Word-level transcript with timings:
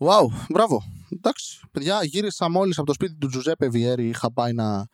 Wow, 0.00 0.26
μπράβο. 0.48 0.82
Εντάξει, 1.12 1.60
παιδιά, 1.70 2.04
γύρισα 2.04 2.50
μόλι 2.50 2.72
από 2.76 2.86
το 2.86 2.92
σπίτι 2.92 3.14
του 3.14 3.28
Τζουζέπε 3.28 3.68
Βιέρη. 3.68 4.08
Είχα 4.08 4.32
πάει 4.32 4.52
να, 4.52 4.88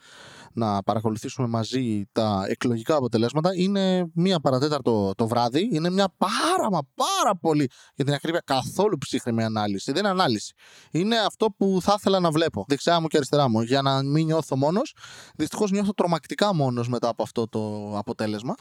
να 0.53 0.83
παρακολουθήσουμε 0.83 1.47
μαζί 1.49 2.05
τα 2.13 2.45
εκλογικά 2.49 2.97
αποτελέσματα. 2.97 3.51
Είναι 3.55 4.11
μία 4.15 4.41
παρατέταρτο 4.41 5.13
το 5.17 5.27
βράδυ. 5.27 5.69
Είναι 5.73 5.91
μια 5.91 6.15
πάρα 6.17 6.71
μα 6.71 6.81
πάρα 6.95 7.37
πολύ, 7.41 7.71
για 7.95 8.05
την 8.05 8.15
ακρίβεια, 8.15 8.43
καθόλου 8.45 8.99
ψύχρεμη 8.99 9.45
ανάλυση. 9.45 9.93
Δεν 9.93 10.01
είναι 10.01 10.13
ανάλυση. 10.13 10.55
Είναι 10.91 11.19
αυτό 11.19 11.47
που 11.57 11.79
θα 11.83 11.95
ήθελα 11.99 12.21
να 12.21 12.31
βλέπω, 12.31 12.65
δεξιά 12.69 13.01
μου 13.01 13.07
και 13.07 13.17
αριστερά 13.17 13.49
μου, 13.49 13.61
για 13.61 13.83
να 13.83 14.03
μην 14.03 14.25
νιώθω 14.25 14.57
μόνος. 14.57 14.97
Δυστυχώς 15.37 15.71
νιώθω 15.71 15.93
τρομακτικά 15.93 16.55
μόνος 16.55 16.89
μετά 16.89 17.09
από 17.09 17.23
αυτό 17.23 17.49
το 17.49 17.93
αποτέλεσμα. 17.99 18.55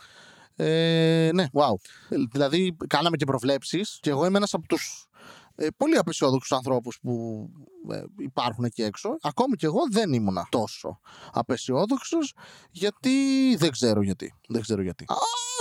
Ε, 0.55 1.29
ναι, 1.33 1.45
wow. 1.53 1.73
Δηλαδή, 2.31 2.77
κάναμε 2.87 3.17
και 3.17 3.25
προβλέψεις 3.25 3.97
και 4.01 4.09
εγώ 4.09 4.25
είμαι 4.25 4.37
ένας 4.37 4.53
από 4.53 4.67
τους 4.67 5.07
ε, 5.55 5.67
πολύ 5.77 5.97
απεσιόδοξους 5.97 6.51
ανθρώπους 6.51 6.99
που 7.01 7.45
ε, 7.91 8.03
υπάρχουν 8.17 8.63
εκεί 8.63 8.83
έξω. 8.83 9.17
Ακόμη 9.21 9.55
και 9.55 9.65
εγώ 9.65 9.79
δεν 9.91 10.13
ήμουνα 10.13 10.47
τόσο 10.49 10.99
απεσιόδοξος, 11.31 12.35
γιατί 12.71 13.11
δεν 13.55 13.71
ξέρω 13.71 14.01
γιατί. 14.01 14.33
Δεν 14.47 14.61
ξέρω 14.61 14.81
γιατί. 14.81 15.05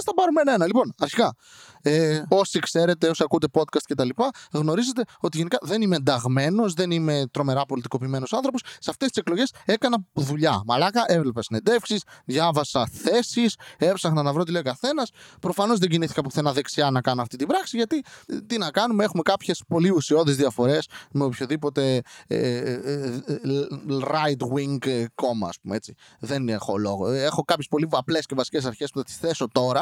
Α, 0.00 0.02
θα 0.04 0.14
πάρουμε 0.14 0.40
ένα-ένα. 0.40 0.66
Λοιπόν, 0.66 0.94
αρχικά, 0.98 1.34
ε, 1.82 2.22
όσοι 2.28 2.58
ξέρετε, 2.58 3.08
όσοι 3.08 3.22
ακούτε 3.22 3.46
podcast 3.52 3.82
κτλ., 3.88 4.08
γνωρίζετε 4.52 5.02
ότι 5.20 5.36
γενικά 5.36 5.58
δεν 5.62 5.82
είμαι 5.82 5.96
ενταγμένος, 5.96 6.72
δεν 6.74 6.90
είμαι 6.90 7.26
τρομερά 7.30 7.66
πολιτικοποιημένος 7.66 8.32
άνθρωπος. 8.32 8.62
Σε 8.78 8.90
αυτές 8.90 9.08
τις 9.08 9.16
εκλογές 9.16 9.52
έκανα 9.64 9.96
δουλειά. 10.12 10.62
Μαλάκα, 10.66 11.04
έβλεπα 11.06 11.42
συνεντεύξεις, 11.42 12.02
διάβασα 12.24 12.86
θέσεις, 12.92 13.56
έψαχνα 13.78 14.22
να 14.22 14.32
βρω 14.32 14.44
τι 14.44 14.50
λέει 14.50 14.62
καθένας. 14.62 15.10
Προφανώς 15.40 15.78
δεν 15.78 15.88
κινήθηκα 15.88 16.22
πουθενά 16.22 16.52
δεξιά 16.52 16.90
να 16.90 17.00
κάνω 17.00 17.22
αυτή 17.22 17.36
την 17.36 17.46
πράξη, 17.46 17.76
γιατί 17.76 18.04
ε, 18.26 18.40
τι 18.40 18.58
να 18.58 18.70
κάνουμε, 18.70 19.04
έχουμε 19.04 19.22
κάποιες 19.22 19.62
πολύ 19.68 19.90
ουσιώδεις 19.90 20.36
διαφορές 20.36 20.88
με 21.12 21.24
οποιοδήποτε 21.24 22.00
ε, 22.26 22.36
ε, 22.36 22.72
ε, 22.72 23.66
right 24.12 24.54
wing 24.54 25.04
κόμμα, 25.14 25.48
ας 25.48 25.56
πούμε 25.62 25.76
έτσι. 25.76 25.94
Δεν 26.20 26.48
έχω 26.48 26.76
λόγο. 26.76 27.10
Έχω 27.10 27.42
κάποιες 27.42 27.66
πολύ 27.68 27.88
απλές 27.90 28.26
και 28.26 28.34
βασικές 28.34 28.64
αρχές 28.64 28.90
που 28.90 28.98
θα 28.98 29.04
τις 29.04 29.16
θέσω 29.16 29.48
τώρα. 29.52 29.81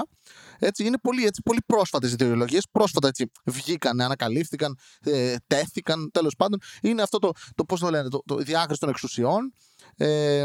Έτσι, 0.59 0.85
είναι 0.85 0.99
πολύ, 0.99 1.25
έτσι, 1.25 1.43
πολύ 1.45 1.61
πρόσφατες 1.67 2.13
ιδεολογίε. 2.13 2.61
Πρόσφατα 2.71 3.09
έτσι, 3.09 3.31
βγήκαν, 3.45 4.01
ανακαλύφθηκαν, 4.01 4.79
ε, 5.01 5.37
τέθηκαν. 5.47 6.11
Τέλος 6.11 6.35
πάντων, 6.37 6.61
είναι 6.83 7.03
αυτό 7.03 7.19
το, 7.19 7.31
το 7.55 7.65
πώς 7.65 7.81
το 7.81 7.91
λένε, 7.91 8.09
το, 8.09 8.23
το 8.27 8.37
διάκριση 8.37 8.81
των 8.81 8.89
εξουσιών. 8.89 9.55
Ε, 9.97 10.45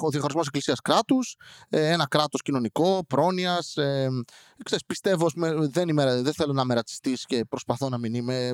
ο 0.00 0.10
διαχωρισμός 0.10 0.46
εκκλησίας 0.46 0.80
κράτους, 0.80 1.36
ε, 1.68 1.90
ένα 1.90 2.06
κράτος 2.06 2.42
κοινωνικό, 2.42 3.04
πρόνοιας. 3.08 3.76
Ε, 3.76 4.08
πιστεύω, 4.86 5.28
δεν, 5.70 5.88
είμαι, 5.88 6.22
δεν 6.22 6.32
θέλω 6.32 6.52
να 6.52 6.62
είμαι 6.62 6.74
ρατσιστής 6.74 7.24
και 7.24 7.44
προσπαθώ 7.44 7.88
να 7.88 7.98
μην 7.98 8.14
είμαι. 8.14 8.52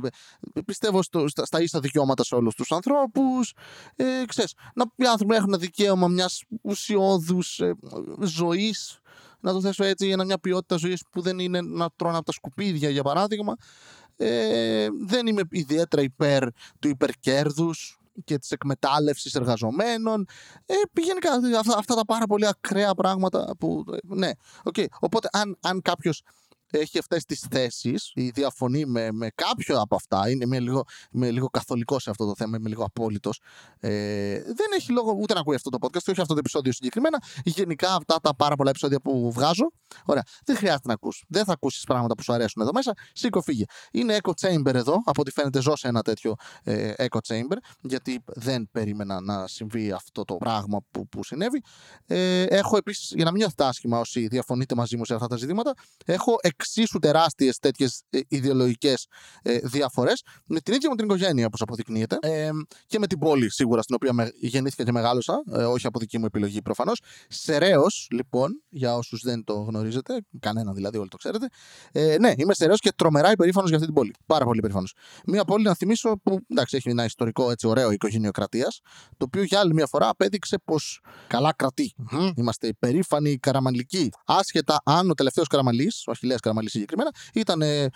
Πιστεύω 0.64 1.02
στο, 1.02 1.28
στα, 1.28 1.44
στα 1.44 1.62
ίσα 1.62 1.80
δικαιώματα 1.80 2.24
σε 2.24 2.34
όλους 2.34 2.54
τους 2.54 2.72
ανθρώπους. 2.72 3.52
Ε, 3.96 4.24
ξέρεις, 4.26 4.54
να, 4.74 4.84
οι 4.96 5.06
άνθρωποι 5.06 5.34
έχουν 5.34 5.58
δικαίωμα 5.58 6.08
μιας 6.08 6.42
ουσιώδους 6.62 7.58
ε, 7.58 7.74
ζωής 8.20 9.00
να 9.40 9.52
το 9.52 9.60
θέσω 9.60 9.84
έτσι, 9.84 10.06
για 10.06 10.24
μια 10.24 10.38
ποιότητα 10.38 10.76
ζωής 10.76 11.04
που 11.10 11.20
δεν 11.20 11.38
είναι 11.38 11.60
να 11.60 11.88
τρώνε 11.96 12.16
από 12.16 12.24
τα 12.24 12.32
σκουπίδια, 12.32 12.90
για 12.90 13.02
παράδειγμα. 13.02 13.56
Ε, 14.16 14.88
δεν 15.06 15.26
είμαι 15.26 15.42
ιδιαίτερα 15.50 16.02
υπέρ 16.02 16.48
του 16.78 16.88
υπερκέρδους 16.88 18.00
και 18.24 18.38
της 18.38 18.50
εκμετάλλευσης 18.50 19.34
εργαζομένων. 19.34 20.26
Ε, 20.66 20.74
γενικά 21.00 21.58
αυτά, 21.58 21.78
αυτά 21.78 21.94
τα 21.94 22.04
πάρα 22.04 22.26
πολύ 22.26 22.46
ακραία 22.46 22.94
πράγματα 22.94 23.54
που... 23.58 23.84
Ναι, 24.02 24.30
okay. 24.72 24.84
Οπότε 25.00 25.28
αν, 25.32 25.58
αν 25.60 25.82
κάποιος 25.82 26.22
έχει 26.70 26.98
αυτές 26.98 27.24
τις 27.24 27.46
θέσεις 27.50 28.10
ή 28.14 28.30
διαφωνεί 28.30 28.86
με, 28.86 29.12
με 29.12 29.30
κάποιο 29.34 29.80
από 29.80 29.94
αυτά, 29.94 30.30
είναι 30.30 30.46
με 30.46 30.60
λίγο, 30.60 30.84
με 31.10 31.30
λίγο 31.30 31.46
καθολικός 31.46 32.02
σε 32.02 32.10
αυτό 32.10 32.26
το 32.26 32.34
θέμα, 32.36 32.56
είμαι 32.56 32.68
λίγο 32.68 32.84
απόλυτος. 32.84 33.40
Ε, 33.80 34.42
δεν 34.42 34.66
έχει 34.76 34.92
λόγο 34.92 35.12
ούτε 35.12 35.34
να 35.34 35.40
ακούει 35.40 35.54
αυτό 35.54 35.70
το 35.70 35.78
podcast, 35.80 36.08
όχι 36.08 36.20
αυτό 36.20 36.32
το 36.32 36.38
επεισόδιο 36.38 36.72
συγκεκριμένα. 36.72 37.22
Γενικά 37.44 37.94
αυτά 37.94 38.20
τα 38.20 38.36
πάρα 38.36 38.54
πολλά 38.54 38.70
επεισόδια 38.70 39.00
που 39.00 39.32
βγάζω. 39.32 39.72
Ωραία, 40.04 40.22
δεν 40.44 40.56
χρειάζεται 40.56 40.88
να 40.88 40.92
ακούσει. 40.92 41.24
Δεν 41.28 41.44
θα 41.44 41.52
ακούσεις 41.52 41.84
πράγματα 41.84 42.14
που 42.14 42.22
σου 42.22 42.32
αρέσουν 42.32 42.62
εδώ 42.62 42.70
μέσα. 42.72 42.92
Σήκω, 43.12 43.42
φύγε. 43.42 43.64
Είναι 43.92 44.18
echo 44.22 44.30
chamber 44.40 44.74
εδώ, 44.74 45.02
από 45.04 45.20
ό,τι 45.20 45.30
φαίνεται 45.30 45.60
ζω 45.60 45.76
σε 45.76 45.88
ένα 45.88 46.02
τέτοιο 46.02 46.34
ε, 46.62 46.92
echo 46.96 47.18
chamber, 47.28 47.56
γιατί 47.80 48.24
δεν 48.26 48.68
περίμενα 48.72 49.20
να 49.20 49.46
συμβεί 49.46 49.92
αυτό 49.92 50.24
το 50.24 50.34
πράγμα 50.34 50.80
που, 50.90 51.08
που 51.08 51.24
συνέβη. 51.24 51.62
Ε, 52.06 52.42
έχω 52.42 52.76
επίσης, 52.76 53.12
για 53.14 53.24
να 53.24 53.30
μην 53.30 53.40
νιώθετε 53.40 53.64
άσχημα 53.64 53.98
όσοι 53.98 54.26
διαφωνείτε 54.26 54.74
μαζί 54.74 54.96
μου 54.96 55.04
σε 55.04 55.14
αυτά 55.14 55.26
τα 55.26 55.36
ζητήματα, 55.36 55.74
έχω 56.04 56.36
εξίσου 56.60 56.98
τεράστιες 56.98 57.58
τέτοιες 57.58 58.02
ιδεολογικές 58.28 59.06
ε, 59.42 59.58
διαφορές 59.58 60.22
με 60.46 60.60
την 60.60 60.74
ίδια 60.74 60.88
μου 60.90 60.96
την 60.96 61.04
οικογένεια, 61.04 61.46
όπως 61.46 61.60
αποδεικνύεται, 61.60 62.18
ε, 62.20 62.50
και 62.86 62.98
με 62.98 63.06
την 63.06 63.18
πόλη 63.18 63.50
σίγουρα 63.50 63.82
στην 63.82 63.94
οποία 63.94 64.12
με, 64.12 64.30
γεννήθηκα 64.40 64.84
και 64.84 64.92
μεγάλωσα, 64.92 65.42
ε, 65.52 65.64
όχι 65.64 65.86
από 65.86 65.98
δική 65.98 66.18
μου 66.18 66.24
επιλογή 66.24 66.62
προφανώς. 66.62 67.00
Σεραίος, 67.28 68.08
λοιπόν, 68.10 68.62
για 68.68 68.96
όσους 68.96 69.22
δεν 69.22 69.44
το 69.44 69.54
γνωρίζετε, 69.54 70.20
κανέναν 70.40 70.74
δηλαδή, 70.74 70.98
όλοι 70.98 71.08
το 71.08 71.16
ξέρετε. 71.16 71.48
Ε, 71.92 72.16
ναι, 72.18 72.32
είμαι 72.36 72.54
σεραίος 72.54 72.80
και 72.80 72.92
τρομερά 72.96 73.30
υπερήφανος 73.30 73.68
για 73.68 73.78
αυτή 73.78 73.88
την 73.92 74.00
πόλη. 74.00 74.14
Πάρα 74.26 74.44
πολύ 74.44 74.58
υπερήφανος. 74.58 74.94
Μία 75.26 75.44
πόλη, 75.44 75.64
να 75.64 75.74
θυμίσω, 75.74 76.16
που 76.22 76.38
εντάξει, 76.48 76.76
έχει 76.76 76.88
ένα 76.88 77.04
ιστορικό 77.04 77.50
έτσι, 77.50 77.66
ωραίο 77.66 77.90
οικογενειοκρατία, 77.90 78.68
το 79.16 79.24
οποίο 79.24 79.42
για 79.42 79.60
άλλη 79.60 79.74
μια 79.74 79.86
φορά 79.86 80.08
απέδειξε 80.08 80.58
πως 80.64 81.00
καλά 81.26 81.52
κρατεί. 81.52 81.94
Είμαστε 82.34 82.66
υπερήφανοι 82.66 83.38
καραμαλικοί. 83.38 84.08
Άσχετα 84.26 84.80
αν 84.84 85.10
ο 85.10 85.14
τελευταίος 85.14 85.46
καραμαλής, 85.46 86.02
ο 86.06 86.10
Αχηλέα 86.10 86.36
Καραμαλή 86.50 86.70
συγκεκριμένα, 86.70 87.10
ήταν 87.34 87.62
ε, 87.62 87.86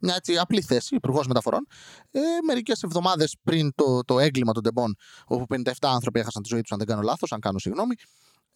μια 0.00 0.14
έτσι 0.14 0.38
απλή 0.38 0.60
θέση, 0.60 0.94
υπουργός 0.94 1.26
μεταφορών. 1.26 1.66
Ε, 2.10 2.20
Μερικές 2.46 2.82
εβδομάδες 2.82 3.36
πριν 3.42 3.74
το, 3.74 4.00
το 4.04 4.18
έγκλημα 4.18 4.52
των 4.52 4.62
τεμπών, 4.62 4.96
όπου 5.26 5.46
57 5.54 5.72
άνθρωποι 5.80 6.20
έχασαν 6.20 6.42
τη 6.42 6.48
ζωή 6.52 6.60
τους, 6.60 6.72
αν 6.72 6.78
δεν 6.78 6.86
κάνω 6.86 7.02
λάθος, 7.02 7.32
αν 7.32 7.40
κάνω 7.40 7.58
συγγνώμη. 7.58 7.94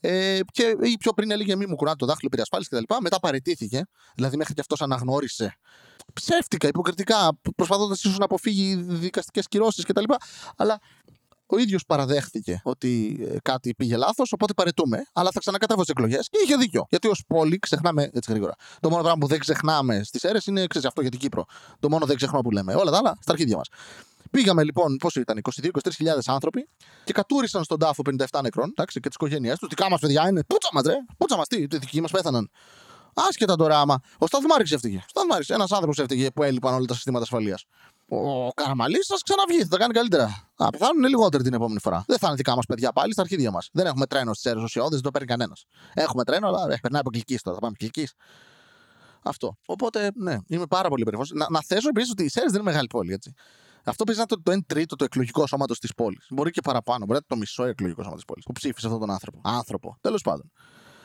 Ε, 0.00 0.40
και 0.52 0.76
ή 0.82 0.96
πιο 0.98 1.12
πριν 1.12 1.30
έλεγε 1.30 1.56
μη 1.56 1.66
μου 1.66 1.74
κουράτε 1.74 1.96
το 1.96 2.06
δάχτυλο 2.06 2.28
περί 2.28 2.42
ασφάλιση 2.42 2.70
κτλ. 2.70 2.94
Μετά 3.02 3.20
παρετήθηκε, 3.20 3.82
δηλαδή 4.14 4.36
μέχρι 4.36 4.54
και 4.54 4.60
αυτός 4.60 4.82
αναγνώρισε 4.82 5.58
ψεύτικα, 6.12 6.68
υποκριτικά, 6.68 7.38
προσπαθώντας 7.56 8.04
ίσως 8.04 8.18
να 8.18 8.24
αποφύγει 8.24 8.74
δικαστικές 8.74 9.48
κυρώσεις 9.48 9.84
κτλ. 9.84 10.04
Αλλά 10.56 10.78
ο 11.48 11.58
ίδιος 11.58 11.84
παραδέχθηκε 11.86 12.60
ότι 12.64 13.18
ε, 13.30 13.36
κάτι 13.42 13.74
πήγε 13.74 13.96
λάθος, 13.96 14.32
οπότε 14.32 14.52
παρετούμε. 14.52 15.02
Αλλά 15.12 15.30
θα 15.32 15.38
ξανακατεύω 15.38 15.82
τι 15.82 15.90
εκλογές 15.90 16.28
και 16.28 16.38
είχε 16.44 16.56
δίκιο. 16.56 16.86
Γιατί 16.88 17.08
ως 17.08 17.24
πόλη 17.26 17.58
ξεχνάμε 17.58 18.02
έτσι 18.12 18.30
γρήγορα. 18.30 18.54
Το 18.80 18.90
μόνο 18.90 19.02
πράγμα 19.02 19.18
που 19.20 19.26
δεν 19.26 19.38
ξεχνάμε 19.38 20.02
στις 20.04 20.24
αίρες 20.24 20.46
είναι 20.46 20.66
ξέρεις, 20.66 20.88
αυτό 20.88 21.00
για 21.00 21.10
την 21.10 21.18
Κύπρο. 21.18 21.44
Το 21.80 21.88
μόνο 21.88 22.06
δεν 22.06 22.16
ξεχνάμε 22.16 22.42
που 22.42 22.50
λέμε. 22.50 22.74
Όλα 22.74 22.90
τα 22.90 22.98
άλλα 22.98 23.16
στα 23.20 23.32
αρχίδια 23.32 23.56
μας. 23.56 23.68
Πήγαμε 24.30 24.64
λοιπόν, 24.64 24.96
πόσο 24.96 25.20
ήταν, 25.20 25.40
22-23 25.62 25.70
άνθρωποι 26.26 26.68
και 27.04 27.12
κατούρισαν 27.12 27.64
στον 27.64 27.78
τάφο 27.78 28.02
57 28.10 28.40
νεκρών 28.42 28.68
εντάξει, 28.68 29.00
και 29.00 29.08
τι 29.08 29.14
οικογένειέ 29.14 29.56
τους. 29.56 29.68
Δικά 29.68 29.90
μας 29.90 30.00
παιδιά 30.00 30.28
είναι. 30.28 30.42
Πούτσα 30.46 30.68
μας, 30.72 30.82
ρε! 30.86 30.94
Πούτσα 31.18 31.36
μας, 31.36 31.46
τι, 31.46 31.66
τι 31.66 31.78
δικοί 31.78 32.00
μας 32.00 32.10
πέθαναν. 32.10 32.50
Άσχετα 33.14 33.56
τώρα 33.56 33.80
άμα. 33.80 34.00
Ο 34.18 34.26
Σταθμάρης 34.26 34.72
έφταιγε. 34.72 34.96
Ο 34.96 35.08
Σταθμάρης, 35.08 35.48
ένας 35.48 35.72
άνθρωπος 35.72 35.98
έφταιγε 35.98 36.30
που 36.30 36.42
έλειπαν 36.42 36.74
όλα 36.74 36.84
τα 36.84 36.94
συστήματα 36.94 37.22
ασφαλείας. 37.24 37.64
Ο 38.10 38.48
Καραμαλής 38.50 39.06
θα 39.06 39.16
ξαναβγείς, 39.24 39.68
θα 39.68 39.76
κάνει 39.76 39.92
καλύτερα. 39.92 40.50
Α, 40.56 40.68
πεθάνουν 40.68 41.04
λιγότερο 41.04 41.42
την 41.42 41.54
επόμενη 41.54 41.80
φορά. 41.80 42.04
Δεν 42.06 42.18
θα 42.18 42.26
είναι 42.26 42.36
δικά 42.36 42.54
μας 42.54 42.66
παιδιά 42.66 42.92
πάλι 42.92 43.12
στα 43.12 43.22
αρχίδια 43.22 43.50
μας. 43.50 43.68
Δεν 43.72 43.86
έχουμε 43.86 44.06
τρένο 44.06 44.34
στις 44.34 44.50
αίρες 44.50 44.62
ουσιώδε, 44.62 44.94
δεν 44.94 45.02
το 45.02 45.10
παίρνει 45.10 45.26
κανένας. 45.26 45.64
Έχουμε 45.94 46.24
τρένο, 46.24 46.48
αλλά 46.48 46.72
ε, 46.72 46.78
περνάει 46.82 47.00
από 47.00 47.10
κλική 47.10 47.38
τώρα. 47.38 47.56
Θα 47.56 47.62
πάμε 47.62 47.76
κλική. 47.78 48.08
Αυτό. 49.22 49.56
Οπότε, 49.66 50.10
ναι, 50.14 50.36
είμαι 50.46 50.66
πάρα 50.66 50.88
πολύ 50.88 51.04
περίφημο. 51.04 51.38
Να, 51.38 51.46
να 51.50 51.62
θέσω 51.62 51.88
επίσης 51.88 52.10
ότι 52.10 52.24
οι 52.24 52.28
Σέρε 52.28 52.46
δεν 52.46 52.60
είναι 52.60 52.70
μεγάλη 52.70 52.86
πόλη, 52.86 53.12
έτσι. 53.12 53.32
Αυτό 53.84 54.04
παίζει 54.04 54.20
να 54.20 54.26
το, 54.26 54.42
το 54.42 54.52
1 54.52 54.58
τρίτο 54.66 54.96
του 54.96 55.04
εκλογικού 55.04 55.46
σώματος 55.46 55.78
της 55.78 55.94
πόλης. 55.94 56.26
Μπορεί 56.30 56.50
και 56.50 56.60
παραπάνω. 56.60 57.04
Μπορεί 57.04 57.18
να 57.18 57.26
το 57.26 57.36
μισό 57.36 57.64
εκλογικό 57.64 58.02
σώμα 58.02 58.14
της 58.14 58.24
πόλης 58.24 58.44
που 58.44 58.52
ψήφισε 58.52 58.86
αυτόν 58.86 59.00
τον 59.00 59.10
άνθρωπο. 59.10 59.40
Άνθρωπο. 59.44 59.96
Τέλος 60.00 60.22
πάντων. 60.22 60.50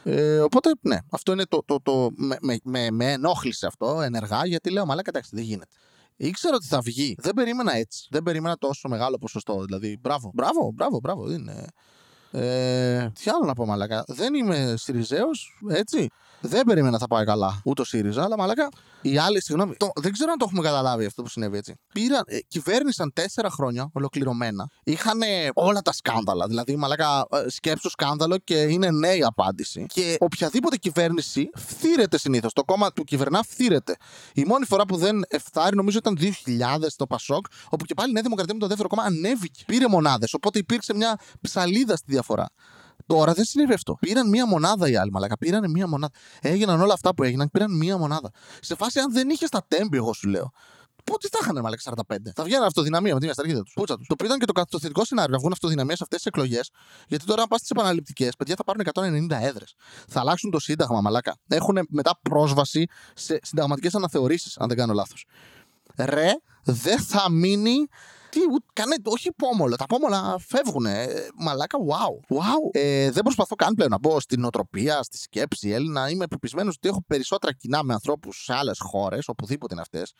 Ε, 0.03 0.39
οπότε, 0.39 0.71
ναι, 0.81 0.97
αυτό 1.11 1.31
είναι 1.31 1.45
το. 1.45 1.63
το, 1.65 1.79
το, 1.81 2.09
με, 2.15 2.37
με, 2.41 2.57
με, 2.63 2.91
με 2.91 3.11
ενόχλησε 3.11 3.65
αυτό 3.65 4.01
ενεργά 4.01 4.45
γιατί 4.45 4.71
λέω, 4.71 4.85
μαλάκα, 4.85 5.09
εντάξει, 5.09 5.31
δεν 5.33 5.43
γίνεται. 5.43 5.75
Ήξερα 6.15 6.55
ότι 6.55 6.67
θα 6.67 6.81
βγει. 6.81 7.15
Δεν 7.17 7.33
περίμενα 7.33 7.73
έτσι. 7.75 8.07
Δεν 8.09 8.23
περίμενα 8.23 8.57
τόσο 8.57 8.89
μεγάλο 8.89 9.17
ποσοστό. 9.17 9.63
Δηλαδή, 9.63 9.97
μπράβο, 10.01 10.31
μπράβο, 10.33 10.71
μπράβο, 10.73 10.99
μπράβο. 10.99 11.27
Δεν 11.27 11.39
είναι. 11.39 11.65
Ε, 12.35 13.11
τι 13.19 13.29
άλλο 13.29 13.45
να 13.45 13.53
πω, 13.53 13.65
μαλάκα. 13.65 14.03
Δεν 14.07 14.33
είμαι 14.33 14.73
Σιριζέο, 14.77 15.29
έτσι. 15.69 16.07
Δεν 16.41 16.63
περίμενα 16.63 16.97
θα 16.97 17.07
πάει 17.07 17.25
καλά 17.25 17.61
ούτε 17.65 17.81
ο 17.81 17.85
ΣΥΡΙΖΑ, 17.85 18.23
αλλά 18.23 18.37
μαλάκα 18.37 18.69
οι 19.03 19.17
άλλοι, 19.17 19.41
συγγνώμη, 19.41 19.75
το, 19.75 19.91
δεν 19.95 20.11
ξέρω 20.11 20.31
αν 20.31 20.37
το 20.37 20.45
έχουμε 20.47 20.63
καταλάβει 20.63 21.05
αυτό 21.05 21.21
που 21.21 21.29
συνέβη 21.29 21.57
έτσι. 21.57 21.75
Πήραν, 21.93 22.23
ε, 22.25 22.37
κυβέρνησαν 22.47 23.13
τέσσερα 23.13 23.49
χρόνια 23.49 23.89
ολοκληρωμένα. 23.93 24.69
Είχαν 24.83 25.19
όλα 25.53 25.81
τα 25.81 25.91
σκάνδαλα. 25.91 26.47
Δηλαδή, 26.47 26.75
μαλάκα, 26.75 27.25
ε, 27.31 27.49
σκέψου 27.49 27.89
σκάνδαλο 27.89 28.37
και 28.37 28.55
είναι 28.55 28.91
νέη 28.91 29.23
απάντηση. 29.23 29.85
Και 29.93 30.17
οποιαδήποτε 30.19 30.77
κυβέρνηση 30.77 31.49
φθήρεται 31.55 32.17
συνήθως. 32.17 32.53
Το 32.53 32.63
κόμμα 32.63 32.91
του 32.91 33.03
κυβερνά 33.03 33.43
φθήρεται. 33.43 33.95
Η 34.33 34.43
μόνη 34.45 34.65
φορά 34.65 34.85
που 34.85 34.95
δεν 34.95 35.23
εφθάρει, 35.27 35.75
νομίζω 35.75 35.97
ήταν 35.97 36.17
2000 36.17 36.95
το 36.95 37.07
Πασόκ, 37.07 37.45
όπου 37.69 37.85
και 37.85 37.93
πάλι 37.93 38.09
η 38.09 38.13
Νέα 38.13 38.21
Δημοκρατία 38.21 38.53
με 38.53 38.59
το 38.59 38.67
δεύτερο 38.67 38.87
κόμμα 38.87 39.03
ανέβηκε. 39.03 39.63
Πήρε 39.65 39.87
μονάδες. 39.87 40.33
Οπότε 40.33 40.59
υπήρξε 40.59 40.93
μια 40.93 41.19
ψαλίδα 41.41 41.95
στη 41.95 42.05
διαφορά. 42.07 42.22
Τώρα 43.05 43.33
δεν 43.33 43.45
συνέβη 43.45 43.73
αυτό. 43.73 43.97
Πήραν 43.99 44.29
μία 44.29 44.47
μονάδα 44.47 44.89
οι 44.89 44.95
άλλοι, 44.95 45.11
μαλακά. 45.11 45.37
Πήραν 45.37 45.71
μία 45.71 45.87
μονάδα. 45.87 46.13
Έγιναν 46.41 46.81
όλα 46.81 46.93
αυτά 46.93 47.13
που 47.15 47.23
έγιναν, 47.23 47.49
πήραν 47.51 47.77
μία 47.77 47.97
μονάδα. 47.97 48.31
Σε 48.59 48.75
φάση, 48.75 48.99
αν 48.99 49.13
δεν 49.13 49.29
είχε 49.29 49.47
τα 49.47 49.65
τέμπη, 49.67 49.97
εγώ 49.97 50.13
σου 50.13 50.29
λέω. 50.29 50.51
Πού 51.03 51.17
τι 51.17 51.27
θα 51.27 51.37
είχαν 51.41 51.59
μαλάκα 51.61 51.81
45. 51.83 52.15
Θα 52.35 52.43
βγαίνουν 52.43 52.65
αυτοδυναμία 52.65 53.13
με 53.13 53.19
τη 53.19 53.25
μια 53.25 53.63
τους. 53.63 53.73
Πούτσα 53.73 53.97
τους. 53.97 54.07
Το 54.07 54.13
οποίο 54.13 54.25
ήταν 54.25 54.39
και 54.39 54.45
το, 54.45 54.63
το 54.69 54.79
θετικό 54.79 55.05
σενάριο 55.05 55.31
να 55.31 55.39
βγουν 55.39 55.51
αυτοδυναμία 55.51 55.95
σε 55.95 56.03
αυτές 56.03 56.17
τις 56.17 56.27
εκλογές. 56.27 56.69
Γιατί 57.07 57.25
τώρα, 57.25 57.41
αν 57.41 57.47
πας 57.47 57.59
στις 57.59 57.71
επαναληπτικές, 57.71 58.35
παιδιά 58.35 58.55
θα 58.55 58.63
πάρουν 58.63 58.81
190 59.29 59.41
έδρες. 59.41 59.75
Θα 60.07 60.19
αλλάξουν 60.19 60.51
το 60.51 60.59
Σύνταγμα, 60.59 61.01
μαλάκα. 61.01 61.35
Έχουν 61.47 61.77
μετά 61.89 62.19
πρόσβαση 62.21 62.85
σε 63.13 63.39
συνταγματικές 63.41 63.95
αναθεωρήσεις, 63.95 64.57
αν 64.57 64.67
δεν 64.67 64.77
κάνω 64.77 64.93
λάθος. 64.93 65.25
Ρε, 65.97 66.31
δεν 66.63 66.99
θα 66.99 67.29
μείνει 67.29 67.87
τι, 68.33 68.39
κάνε, 68.73 68.95
όχι 69.03 69.31
πόμολα. 69.31 69.75
Τα 69.75 69.85
πόμολα 69.85 70.37
φεύγουν. 70.39 70.85
Μαλάκα, 71.35 71.77
wow. 71.87 72.35
wow. 72.35 72.69
Ε, 72.71 73.11
δεν 73.11 73.23
προσπαθώ 73.23 73.55
καν 73.55 73.73
πλέον 73.73 73.89
να 73.89 73.97
μπω 73.99 74.19
στην 74.19 74.39
νοοτροπία, 74.39 75.03
στη 75.03 75.17
σκέψη 75.17 75.69
Έλληνα. 75.69 76.09
Είμαι 76.09 76.27
πεπισμένος 76.27 76.75
ότι 76.75 76.87
έχω 76.87 77.03
περισσότερα 77.07 77.53
κοινά 77.53 77.83
με 77.83 77.93
ανθρώπους 77.93 78.43
σε 78.43 78.53
άλλες 78.53 78.77
χώρες, 78.79 79.27
οπουδήποτε 79.27 79.73
είναι 79.73 79.81
αυτές, 79.81 80.13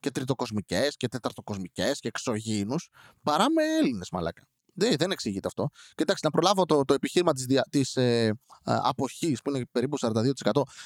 και 0.00 0.10
τριτοκοσμικές 0.10 0.96
και 0.96 1.08
τεταρτοκοσμικές 1.08 2.00
και 2.00 2.08
εξωγήινους, 2.08 2.88
παρά 3.22 3.50
με 3.50 3.62
Έλληνες, 3.80 4.10
μαλάκα. 4.10 4.42
Δεν, 4.74 4.94
δεν 4.98 5.10
εξηγείται 5.10 5.46
αυτό. 5.46 5.68
Κοιτάξτε, 5.94 6.26
να 6.26 6.32
προλάβω 6.32 6.64
το, 6.64 6.84
το 6.84 6.94
επιχείρημα 6.94 7.32
της 7.32 7.46
της, 7.70 7.96
ε, 7.96 8.32
αποχής 8.64 9.42
που 9.42 9.50
είναι 9.50 9.66
περίπου 9.72 9.98
42%. 10.00 10.10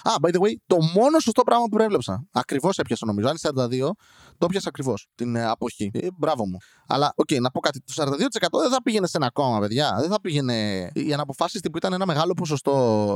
Α, 0.03 0.13
by 0.23 0.35
the 0.35 0.41
way, 0.41 0.53
το 0.67 0.77
μόνο 0.95 1.19
σωστό 1.19 1.43
πράγμα 1.43 1.65
που 1.65 1.71
προέβλεψα. 1.71 2.27
Ακριβώς 2.33 2.79
έπιασα 2.79 3.07
νομίζω. 3.07 3.29
Αν 3.29 3.37
είναι 3.45 3.89
42, 3.89 3.91
το 4.39 4.47
'πιασα 4.47 4.69
ακριβώς 4.69 5.07
την 5.15 5.37
ε, 5.37 5.47
αποχή. 5.47 5.91
Ε, 5.95 6.07
μπράβο 6.17 6.47
μου. 6.47 6.57
Αλλά, 6.87 7.13
okay, 7.17 7.29
okay, 7.33 7.41
να 7.41 7.51
πω 7.51 7.61
κάτι. 7.61 7.81
Το 7.81 8.03
42% 8.03 8.61
δεν 8.61 8.71
θα 8.71 8.83
πήγαινε 8.83 9.07
σε 9.07 9.17
ένα 9.17 9.31
κόμμα, 9.31 9.59
παιδιά. 9.59 9.97
Δεν 10.01 10.11
θα 10.11 10.21
πήγαινε. 10.21 10.89
Οι 10.95 11.13
αναποφάσιστοι 11.13 11.71
που 11.71 11.77
ήταν 11.77 11.93
ένα 11.93 12.07
μεγάλο 12.07 12.33
ποσοστό 12.33 12.75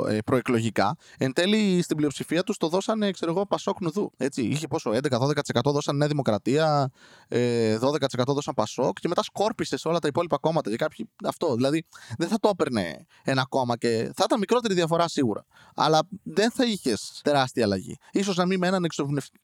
ε, 0.08 0.19
προεκλογικά, 0.19 0.96
εν 1.19 1.32
τέλει 1.32 1.82
στην 1.82 1.96
πλειοψηφία 1.96 2.43
τους 2.43 2.56
το 2.56 2.69
δώσανε, 2.69 3.11
ξέρω 3.11 3.31
εγώ, 3.31 3.46
ΠΑΣΟΚ, 3.46 3.81
Νου 3.81 3.93
Δου. 3.93 4.11
Έτσι, 4.17 4.43
είχε 4.43 4.67
πόσο, 4.67 4.90
11-12% 4.90 5.32
δώσαν 5.64 5.96
Νέα 5.96 6.08
Δημοκρατία, 6.08 6.90
ε, 7.28 7.78
12% 7.78 8.25
δώσαν 8.26 8.55
Πασόκ 8.55 8.99
και 9.00 9.08
μετά 9.08 9.22
σκόρπισε 9.22 9.76
σε 9.76 9.88
όλα 9.88 9.99
τα 9.99 10.08
υπόλοιπα 10.08 10.37
κόμματα. 10.37 10.59
Και 10.68 10.76
κάποιοι, 10.76 11.10
αυτό. 11.24 11.54
Δηλαδή, 11.54 11.86
δεν 12.18 12.28
θα 12.28 12.38
το 12.38 12.48
έπαιρνε 12.48 13.06
ένα 13.24 13.44
κόμμα 13.48 13.76
και 13.76 14.10
θα 14.16 14.24
ήταν 14.24 14.38
μικρότερη 14.38 14.74
διαφορά 14.74 15.08
σίγουρα. 15.08 15.44
Αλλά 15.74 15.98
δεν 16.22 16.50
θα 16.50 16.64
είχες 16.64 17.20
τεράστια 17.24 17.64
αλλαγή. 17.64 17.96
σω 18.22 18.32
να 18.36 18.46
μην 18.46 18.58
με 18.58 18.66
έναν 18.66 18.84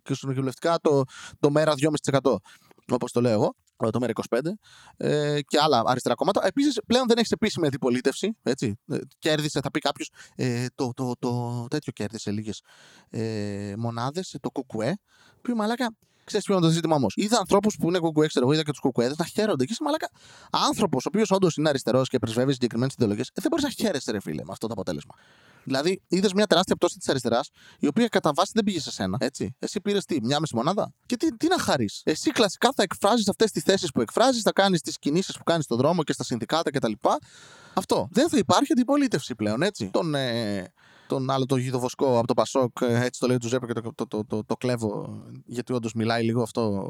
εξοβουλευτικά 0.03 0.79
το, 0.81 1.03
το 1.41 1.51
μέρα 1.51 1.75
2,5% 2.11 2.37
όπως 2.95 3.13
το 3.13 3.21
λέω 3.21 3.33
εγώ, 3.33 3.55
το 3.77 3.99
ΜΕΡΑ25 4.03 4.41
ε, 4.97 5.41
και 5.47 5.59
άλλα 5.61 5.83
αριστερά 5.87 6.15
κόμματα. 6.15 6.47
Επίσης, 6.47 6.81
πλέον 6.87 7.07
δεν 7.07 7.19
έχεις 7.19 7.31
επίσημη 7.31 7.67
αντιπολίτευση. 7.67 8.37
Έτσι. 8.43 8.79
Ε, 8.87 8.99
κέρδισε, 9.19 9.61
θα 9.63 9.71
πει 9.71 9.79
κάποιος, 9.79 10.11
ε, 10.35 10.67
το, 10.75 10.91
το, 10.95 11.13
το, 11.19 11.67
τέτοιο 11.71 11.93
κέρδισε 11.93 12.31
λίγες 12.31 12.63
ε, 13.11 13.75
μονάδες, 13.77 14.37
το 14.41 14.51
ΚΚΕ. 14.51 14.99
Που 15.43 15.57
μαλάκα, 15.57 15.97
Ξέρεις 16.27 16.47
ποιο 16.47 16.57
είναι 16.57 16.67
το 16.67 16.71
ζήτημα 16.71 16.95
όμως. 16.95 17.15
Είδα 17.17 17.39
ανθρώπους 17.39 17.77
που 17.77 17.89
είναι 17.89 17.99
κουκουέ, 17.99 18.27
ξέρω 18.27 18.45
εγώ, 18.45 18.55
είδα 18.55 18.63
και 18.63 18.71
τους 18.71 18.81
κουκουέδες 18.81 19.17
να 19.17 19.25
χαίρονται. 19.25 19.65
Και 19.65 19.73
είσαι 19.73 19.83
μαλάκα. 19.83 20.11
Άνθρωπος, 20.51 21.05
ο 21.05 21.09
οποίος 21.13 21.31
όντως 21.31 21.57
είναι 21.57 21.69
αριστερός 21.69 22.09
και 22.09 22.19
πρεσβεύει 22.19 22.53
συγκεκριμένες 22.53 22.95
ιδεολογίες, 22.95 23.29
ε, 23.29 23.33
δεν 23.35 23.47
μπορείς 23.51 23.65
να 23.65 23.71
χαίρεσαι, 23.71 24.11
ρε 24.11 24.21
φίλε, 24.21 24.45
με 24.45 24.53
αυτό 24.53 24.67
το 24.67 24.73
αποτέλεσμα. 24.73 25.15
Δηλαδή, 25.65 26.03
είδες 26.09 26.33
μια 26.33 26.47
τεράστια 26.47 26.77
πτώση 26.77 26.99
της 26.99 27.09
αριστεράς, 27.09 27.51
η 27.79 27.87
οποία 27.87 28.09
κατά 28.09 28.33
βάση 28.35 28.51
δεν 28.55 28.65
πήγε 28.65 28.81
σε 28.81 28.91
σένα. 28.91 29.17
Έτσι. 29.21 29.57
Εσύ 29.59 29.81
πήρες 29.81 30.05
τι, 30.05 30.19
μια 30.23 30.41
μισή 30.41 30.57
μονάδα; 30.57 30.93
Και 31.07 31.17
τι, 31.17 31.37
τι 31.37 31.49
να 31.49 31.59
χαρείς; 31.59 32.01
Εσύ 32.05 32.31
κλασικά 32.31 32.73
θα 32.75 32.83
εκφράζεις 32.83 33.29
αυτές 33.29 33.51
τις 33.51 33.63
θέσεις 33.63 33.91
που 33.91 34.01
εκφράζεις, 34.01 34.43
θα 34.43 34.53
κάνεις 34.53 34.81
τις 34.81 34.99
κινήσεις 34.99 35.37
που 35.37 35.45
κάνεις 35.45 35.65
στον 35.65 35.79
δρόμο 35.79 36.03
και 36.03 36.13
στα 36.13 36.25
συνδικάτα 36.25 36.71
κτλ. 36.71 36.93
Αυτό. 37.75 38.09
Δεν 38.11 38.29
θα 38.29 38.39
υπάρχει 38.39 38.73
αντιπολίτευση 38.73 39.35
πλέον, 39.35 39.63
έτσι. 39.63 39.91
Τον, 39.93 40.15
ε, 40.15 40.73
τον 41.07 41.31
άλλο 41.31 41.47
το 41.47 41.57
γιδοβοσκό 41.57 42.19
από 42.19 42.27
το 42.27 42.35
Πασόκ, 42.35 42.81
ε, 42.81 43.05
έτσι 43.05 43.21
το 43.21 43.27
λέει 43.27 43.37
του 43.37 43.49
Ζέπε 43.49 43.67
και 43.67 43.73
το, 43.73 43.93
το, 43.95 44.07
το, 44.07 44.25
το, 44.25 44.45
το 44.45 44.57
κλέβω, 44.57 45.23
γιατί 45.47 45.73
όντως 45.73 45.93
μιλάει 45.93 46.25
λίγο 46.25 46.43
αυτό. 46.43 46.85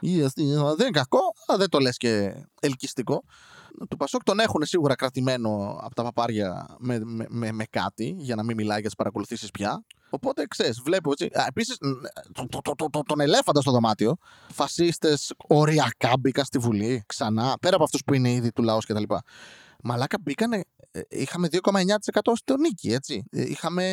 Δεν 0.00 0.46
είναι 0.46 0.90
κακό, 0.90 1.20
αλλά 1.46 1.58
δεν 1.58 1.68
το 1.68 1.78
λες 1.78 1.96
και 1.96 2.44
ελκυστικό. 2.60 3.22
Του 3.88 3.96
Πασόκ 3.96 4.22
τον 4.22 4.38
έχουν 4.38 4.64
σίγουρα 4.64 4.94
κρατημένο 4.94 5.78
από 5.80 5.94
τα 5.94 6.02
παπάρια 6.02 6.76
με, 6.78 7.00
με, 7.04 7.26
με, 7.28 7.52
με 7.52 7.64
κάτι, 7.70 8.14
για 8.18 8.34
να 8.34 8.44
μην 8.44 8.56
μιλάει 8.56 8.78
για 8.78 8.86
τις 8.86 8.96
παρακολουθήσεις 8.96 9.50
πια. 9.50 9.84
Οπότε 10.10 10.46
ξέρεις, 10.46 10.80
βλέπω 10.84 11.12
έτσι. 11.12 11.28
Επίσης, 11.48 11.76
το, 12.32 12.46
το, 12.62 12.74
το, 12.76 12.88
το, 12.90 13.02
τον 13.02 13.20
ελέφαντα 13.20 13.60
στο 13.60 13.70
δωμάτιο. 13.70 14.16
Φασίστες 14.48 15.32
οριακά 15.46 16.12
μπήκαν 16.20 16.44
στη 16.44 16.58
Βουλή 16.58 17.02
ξανά, 17.06 17.56
πέρα 17.60 17.74
από 17.74 17.84
αυτούς 17.84 18.02
που 18.06 18.14
είναι 18.14 18.30
ήδη 18.30 18.52
του 18.52 18.62
λαού 18.62 18.78
κτλ. 18.78 19.02
Μαλάκα 19.82 20.18
μπήκανε. 20.20 20.64
Ε, 20.92 21.00
είχαμε 21.08 21.48
2,9% 21.52 22.32
στο 22.34 22.56
νίκη, 22.56 22.92
έτσι. 22.92 23.24
Ε, 23.30 23.42
είχαμε 23.42 23.84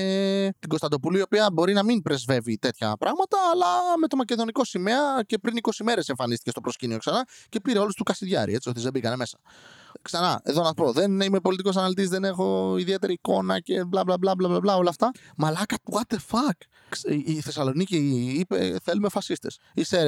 την 0.59 0.69
Κωνσταντοπούλου, 0.69 1.17
η 1.17 1.21
οποία 1.21 1.49
μπορεί 1.53 1.73
να 1.73 1.83
μην 1.83 2.01
πρεσβεύει 2.01 2.57
τέτοια 2.57 2.95
πράγματα, 2.99 3.37
αλλά 3.53 3.97
με 3.99 4.07
το 4.07 4.15
μακεδονικό 4.15 4.65
σημαία 4.65 5.23
και 5.25 5.37
πριν 5.37 5.57
20 5.61 5.69
μέρες 5.83 6.09
εμφανίστηκε 6.09 6.49
στο 6.49 6.61
προσκήνιο 6.61 6.97
ξανά 6.97 7.27
και 7.49 7.59
πήρε 7.59 7.79
όλους 7.79 7.93
του 7.93 8.03
Κασιδιάρη, 8.03 8.53
έτσι, 8.53 8.69
ότι 8.69 8.81
δεν 8.81 8.91
μπήκανε 8.91 9.15
μέσα. 9.15 9.39
Ξανά, 10.01 10.41
εδώ 10.43 10.63
να 10.63 10.73
πω, 10.73 10.91
δεν 10.91 11.19
είμαι 11.21 11.39
πολιτικός 11.39 11.75
αναλυτής, 11.75 12.09
δεν 12.09 12.23
έχω 12.23 12.77
ιδιαίτερη 12.77 13.13
εικόνα 13.13 13.59
και 13.59 13.83
μπλα 13.83 14.03
μπλα 14.03 14.17
μπλα 14.17 14.35
μπλα, 14.35 14.59
μπλα 14.59 14.75
όλα 14.75 14.89
αυτά. 14.89 15.11
Μαλάκα, 15.37 15.75
what 15.91 16.15
the 16.15 16.17
fuck; 16.31 16.57
Η 17.25 17.41
Θεσσαλονίκη 17.41 17.97
είπε 18.39 18.77
θέλουμε 18.83 19.09
φασίστες. 19.09 19.59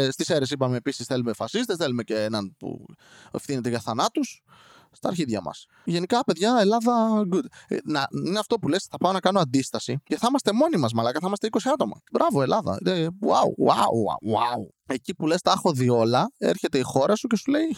Στις 0.09 0.29
αίρε 0.29 0.45
είπαμε 0.49 0.77
επίσης 0.77 1.05
θέλουμε 1.05 1.33
φασίστες, 1.33 1.75
θέλουμε 1.75 2.03
και 2.03 2.23
έναν 2.23 2.55
που 2.57 2.85
ευθύνεται 3.31 3.69
για 3.69 3.79
θανάτους 3.79 4.43
στα 4.91 5.07
αρχίδια 5.07 5.41
μας. 5.41 5.65
Γενικά, 5.83 6.23
παιδιά, 6.23 6.57
Ελλάδα 6.59 7.23
good. 7.31 7.45
Ε, 7.67 7.77
να, 7.83 8.07
είναι 8.25 8.39
αυτό 8.39 8.55
που 8.59 8.67
λες, 8.67 8.87
θα 8.89 8.97
πάω 8.97 9.11
να 9.11 9.19
κάνω 9.19 9.39
αντίσταση 9.39 9.99
και 10.03 10.17
θα 10.17 10.27
είμαστε 10.29 10.51
μόνοι 10.53 10.77
μας, 10.77 10.93
μαλάκα, 10.93 11.19
θα 11.19 11.27
είμαστε 11.27 11.47
20 11.51 11.57
άτομα. 11.73 12.01
Μπράβο, 12.11 12.41
Ελλάδα. 12.41 12.77
Ε, 12.85 13.07
wow, 13.21 13.67
wow, 13.67 14.33
wow. 14.33 14.67
Εκεί 14.85 15.15
που 15.15 15.27
λες 15.27 15.41
τα 15.41 15.51
έχω 15.51 15.71
δει 15.71 15.89
όλα, 15.89 16.31
έρχεται 16.37 16.77
η 16.77 16.81
χώρα 16.81 17.15
σου 17.15 17.27
και 17.27 17.35
σου 17.35 17.51
λέει 17.51 17.75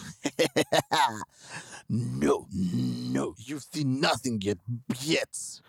No, 2.20 2.46
no, 3.12 3.34
you've 3.46 3.66
seen 3.72 4.00
nothing 4.00 4.38
yet, 4.46 4.60
yet. 5.08 5.60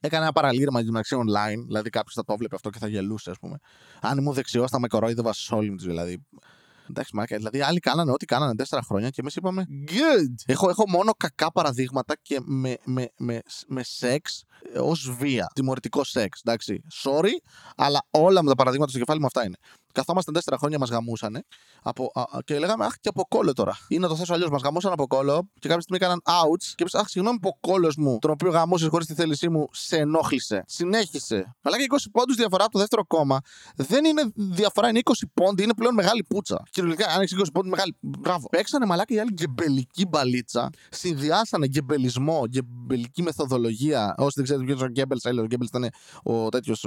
Έκανε 0.00 0.22
ένα 0.22 0.32
παραλήρημα 0.32 0.80
για 0.80 0.90
μεταξύ 0.90 1.16
online, 1.18 1.64
δηλαδή 1.66 1.90
κάποιος 1.90 2.14
θα 2.14 2.24
το 2.24 2.36
βλέπει 2.36 2.54
αυτό 2.54 2.70
και 2.70 2.78
θα 2.78 2.88
γελούσε, 2.88 3.30
ας 3.30 3.38
πούμε. 3.38 3.58
Αν 4.00 4.18
ήμουν 4.18 4.34
δεξιός, 4.34 4.70
θα 4.70 4.80
με 4.80 4.88
κορόιδευα 4.88 5.32
σε 5.32 5.54
όλη 5.54 5.74
του, 5.74 5.84
δηλαδή. 5.84 6.24
Εντάξει, 6.90 7.16
μάκα. 7.16 7.36
Δηλαδή, 7.36 7.60
άλλοι 7.60 7.78
κάνανε 7.78 8.10
ό,τι 8.10 8.26
κάνανε 8.26 8.54
τέσσερα 8.54 8.82
χρόνια 8.82 9.10
και 9.10 9.20
εμείς 9.20 9.36
είπαμε 9.36 9.66
Good! 9.86 10.34
Έχω, 10.46 10.68
έχω 10.68 10.84
μόνο 10.88 11.12
κακά 11.16 11.52
παραδείγματα 11.52 12.14
και 12.22 12.40
με, 12.42 12.76
με, 12.84 13.08
με, 13.16 13.40
με 13.66 13.82
σεξ 13.82 14.44
ως 14.80 15.16
βία. 15.18 15.50
Τιμωρητικό 15.54 16.04
σεξ. 16.04 16.40
Εντάξει. 16.44 16.82
Sorry, 17.04 17.32
αλλά 17.76 18.06
όλα 18.10 18.42
με 18.42 18.48
τα 18.48 18.54
παραδείγματα 18.54 18.90
στο 18.90 19.00
κεφάλι 19.00 19.20
μου 19.20 19.26
αυτά 19.26 19.44
είναι. 19.44 19.56
Καθόμασταν 19.94 20.34
τέσσερα 20.34 20.58
χρόνια, 20.58 20.78
μας 20.78 20.90
γαμούσανε 20.90 21.42
από, 21.82 22.10
α, 22.14 22.22
και 22.44 22.58
λέγαμε 22.58 22.84
Αχ, 22.84 22.94
και 23.00 23.08
από 23.08 23.24
κόλλο 23.28 23.52
τώρα. 23.52 23.78
Ή 23.88 23.98
να 23.98 24.08
το 24.08 24.16
θέσω 24.16 24.34
αλλιώς, 24.34 24.50
μας 24.50 24.62
γαμούσαν 24.62 24.92
από 24.92 25.06
κόλλο 25.06 25.48
και 25.58 25.68
κάποια 25.68 25.80
στιγμή 25.80 25.98
έκαναν 26.02 26.22
outs 26.24 26.64
και 26.64 26.82
είπες 26.82 26.94
Αχ, 26.94 27.08
συγγνώμη 27.08 27.38
που 27.38 27.48
ο 27.52 27.58
κόλλος 27.68 27.96
μου, 27.96 28.18
τον 28.20 28.30
οποίο 28.30 28.50
γαμούσες 28.50 28.88
χωρίς 28.88 29.06
τη 29.06 29.14
θέλησή 29.14 29.48
μου, 29.48 29.68
σε 29.72 29.96
ενόχλησε. 29.96 30.64
Συνέχισε. 30.66 31.54
Αλλά 31.62 31.76
και 31.76 31.84
20 31.88 31.96
πόντους 32.12 32.36
διαφορά 32.36 32.64
από 32.64 32.72
το 32.72 32.78
δεύτερο 32.78 33.04
κόμμα 33.06 33.40
δεν 33.76 34.04
είναι 34.04 34.22
διαφορά, 34.34 34.88
είναι 34.88 35.00
20 35.04 35.12
πόντοι, 35.34 35.62
είναι 35.62 35.74
πλέον 35.74 35.94
μεγάλη 35.94 36.24
πούτσα. 36.24 36.62
Κυριολεκτικά, 36.70 37.10
αν 37.12 37.20
έχεις 37.20 37.36
20 37.38 37.52
πόντους, 37.52 37.70
μεγάλη. 37.70 37.96
Μπράβο. 38.00 38.48
Παίξανε 38.48 38.86
μαλάκα 38.86 39.14
οι 39.14 39.18
άλλοι 39.18 39.32
γκεμπελική 39.32 40.06
μπαλίτσα, 40.06 40.70
συνδυάσανε 40.90 41.66
γκεμπελισμό, 41.66 42.44
γκεμπελική 42.48 43.22
μεθοδολογία. 43.22 44.14
Όσοι 44.18 44.32
δεν 44.34 44.44
ξέρετε 44.44 44.64
ποιος 44.64 44.78
είναι 44.78 44.88
ο 44.88 44.90
Γκέμπελς, 44.90 45.24
ο 45.24 45.44
Γκέμπελς 45.44 45.68
ήταν 45.68 45.88
ο 46.22 46.48
τέτοιος 46.48 46.86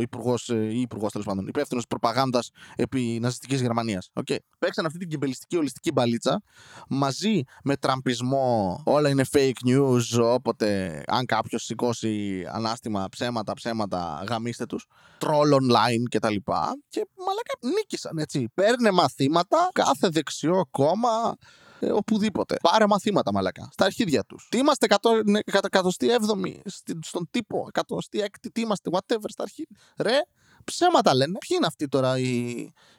υπουργός 0.00 0.48
ή 0.48 0.80
υπουργός 0.80 1.12
τέλος 1.12 1.26
πάντων, 1.26 1.46
υπεύθυνος 1.46 1.86
προπαγάνδας 1.86 2.45
επί 2.76 3.18
ναζιστικής 3.20 3.60
Γερμανίας. 3.60 4.10
Okay. 4.12 4.36
Παίξαν 4.58 4.86
αυτή 4.86 4.98
την 4.98 5.08
γκεμπελιστική 5.08 5.56
ολιστική 5.56 5.92
μπαλίτσα 5.92 6.42
μαζί 6.88 7.42
με 7.64 7.76
τραμπισμό. 7.76 8.82
Όλα 8.84 9.08
είναι 9.08 9.24
fake 9.32 9.68
news. 9.68 10.22
Όποτε, 10.22 11.02
αν 11.06 11.26
κάποιος 11.26 11.62
σηκώσει 11.64 12.44
ανάστημα, 12.52 13.08
ψέματα, 13.08 13.54
ψέματα, 13.54 14.24
γαμίστε 14.28 14.66
τους. 14.66 14.86
Troll 15.20 15.52
online 15.54 16.02
κτλ. 16.10 16.34
Και, 16.34 16.42
και 16.88 17.06
μαλάκα 17.18 17.74
νίκησαν 17.76 18.18
έτσι. 18.18 18.48
Παίρνε 18.54 18.90
μαθήματα 18.90 19.68
κάθε 19.72 20.08
δεξιό 20.08 20.66
κόμμα 20.70 21.36
ε, 21.80 21.90
οπουδήποτε. 21.90 22.56
Πάρε 22.62 22.86
μαθήματα, 22.86 23.32
μαλακά. 23.32 23.68
Στα 23.72 23.84
αρχίδια 23.84 24.24
τους. 24.24 24.46
Τι 24.50 24.58
είμαστε, 24.58 24.86
ναι, 25.24 25.38
εκατοστή 25.44 26.10
έβδομη 26.10 26.62
στον 27.00 27.28
τύπο, 27.30 27.64
εκατοστή 27.68 28.20
έκτη, 28.20 28.50
τι 28.50 28.60
είμαστε, 28.60 28.90
whatever 28.92 29.26
στα 29.26 29.42
αρχίδια. 29.42 29.76
Ρε, 29.98 30.20
ψέματα 30.66 31.14
λένε. 31.14 31.32
Ποιοι 31.38 31.56
είναι 31.56 31.66
αυτοί 31.66 31.88
τώρα 31.88 32.18
οι, 32.18 32.50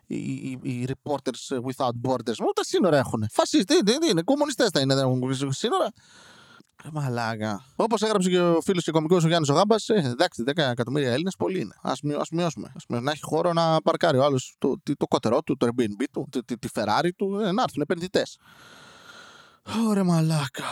οι, 0.08 0.18
οι, 0.18 0.60
οι 0.62 0.88
reporters 0.88 1.58
without 1.58 2.10
borders; 2.10 2.40
Ούτε 2.48 2.64
σύνορα 2.64 2.98
έχουν. 2.98 3.26
Φασίστε, 3.32 3.76
τι, 3.76 3.98
τι 3.98 4.10
είναι, 4.10 4.22
κομμουνιστές 4.22 4.70
θα 4.70 4.80
είναι, 4.80 4.96
δεν 4.96 5.06
έχουν 5.06 5.54
σύνορα. 5.54 5.94
Ε, 6.84 6.90
μαλάκα. 6.92 7.66
Όπως 7.76 8.02
έγραψε 8.02 8.30
και 8.30 8.40
ο 8.40 8.62
φίλος 8.62 8.84
και 8.84 8.92
κομικός 8.92 9.24
ο 9.24 9.28
Γιάννης 9.28 9.50
Ογάμπα, 9.50 9.76
ε, 9.88 10.08
εντάξει, 10.10 10.44
10 10.46 10.52
εκατομμύρια 10.56 11.12
Έλληνες 11.12 11.36
πολύ 11.36 11.60
είναι. 11.60 11.76
Α 11.82 11.92
μειώσουμε. 12.32 12.72
Ας 12.76 12.84
να 12.88 13.12
έχει 13.12 13.24
χώρο 13.24 13.54
να 13.54 13.82
παρκάρει 13.82 14.18
ο 14.18 14.24
άλλος 14.24 14.56
το, 14.58 14.80
το, 14.84 14.94
το 14.98 15.08
κότερό 15.08 15.42
του, 15.42 15.58
το 15.58 15.68
Airbnb 15.68 16.04
του, 16.12 16.28
τη, 16.46 16.58
τη 16.58 16.68
Ferrari 16.74 17.10
του, 17.16 17.40
ε, 17.40 17.52
να 17.52 17.64
έρθουν 17.64 17.82
επενδυτές. 17.82 18.38
Ωραία, 19.88 20.04
μαλάκα. 20.04 20.64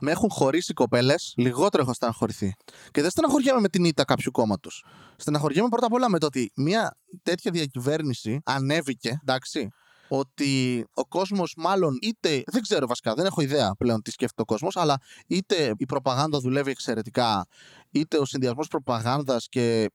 Με 0.00 0.10
έχουν 0.10 0.30
χωρίσει 0.30 0.72
κοπέλες, 0.72 1.34
λιγότερο 1.36 1.82
έχω 1.82 1.92
στεναχωρηθεί. 1.92 2.54
Και 2.90 3.00
δεν 3.00 3.10
στεναχωριέμαι 3.10 3.60
με 3.60 3.68
την 3.68 3.84
ήττα 3.84 4.04
κάποιου 4.04 4.30
κόμματος. 4.30 4.84
Στεναχωριέμαι 5.16 5.68
πρώτα 5.68 5.86
απ' 5.86 5.92
όλα 5.92 6.08
με 6.10 6.18
το 6.18 6.26
ότι 6.26 6.52
μια 6.56 6.96
τέτοια 7.22 7.50
διακυβέρνηση 7.50 8.40
ανέβηκε, 8.44 9.18
εντάξει, 9.22 9.68
ότι 10.08 10.84
ο 10.94 11.06
κόσμος, 11.06 11.54
μάλλον 11.56 11.98
είτε. 12.02 12.42
Δεν 12.46 12.62
ξέρω 12.62 12.86
βασικά, 12.86 13.14
δεν 13.14 13.26
έχω 13.26 13.40
ιδέα 13.40 13.74
πλέον 13.78 14.02
τι 14.02 14.10
σκέφτεται 14.10 14.42
ο 14.42 14.44
κόσμος, 14.44 14.76
αλλά 14.76 15.00
είτε 15.26 15.74
η 15.76 15.86
προπαγάνδα 15.86 16.38
δουλεύει 16.38 16.70
εξαιρετικά, 16.70 17.46
είτε 17.90 18.18
ο 18.18 18.24
συνδυασμός 18.24 18.68
προπαγάνδας 18.68 19.46
και 19.48 19.90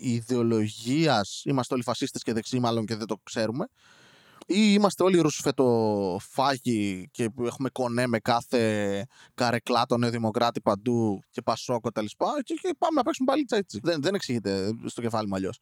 ιδεολογίας. 0.00 1.42
Είμαστε 1.44 1.74
όλοι 1.74 1.82
φασίστες 1.82 2.22
και 2.22 2.32
δεξί, 2.32 2.58
μάλλον 2.58 2.86
και 2.86 2.96
δεν 2.96 3.06
το 3.06 3.16
ξέρουμε. 3.22 3.66
Ή 4.46 4.72
είμαστε 4.72 5.02
όλοι 5.02 5.20
ρουσφετοφάγοι 5.20 7.08
και 7.10 7.28
έχουμε 7.44 7.68
κονέ 7.68 8.06
με 8.06 8.18
κάθε 8.18 9.06
καρεκλά 9.34 9.86
τον 9.86 10.10
Δημοκράτη 10.10 10.60
παντού 10.60 11.22
και 11.30 11.42
Πασόκο 11.42 11.92
τα 11.92 12.02
και, 12.42 12.54
και 12.54 12.74
πάμε 12.78 12.94
να 12.94 13.02
παίξουμε 13.02 13.30
πάλι 13.30 13.46
έτσι. 13.50 13.80
Δεν, 13.82 14.02
δεν 14.02 14.14
εξηγείται 14.14 14.70
στο 14.84 15.00
κεφάλι 15.00 15.28
μου 15.28 15.34
αλλιώς. 15.34 15.58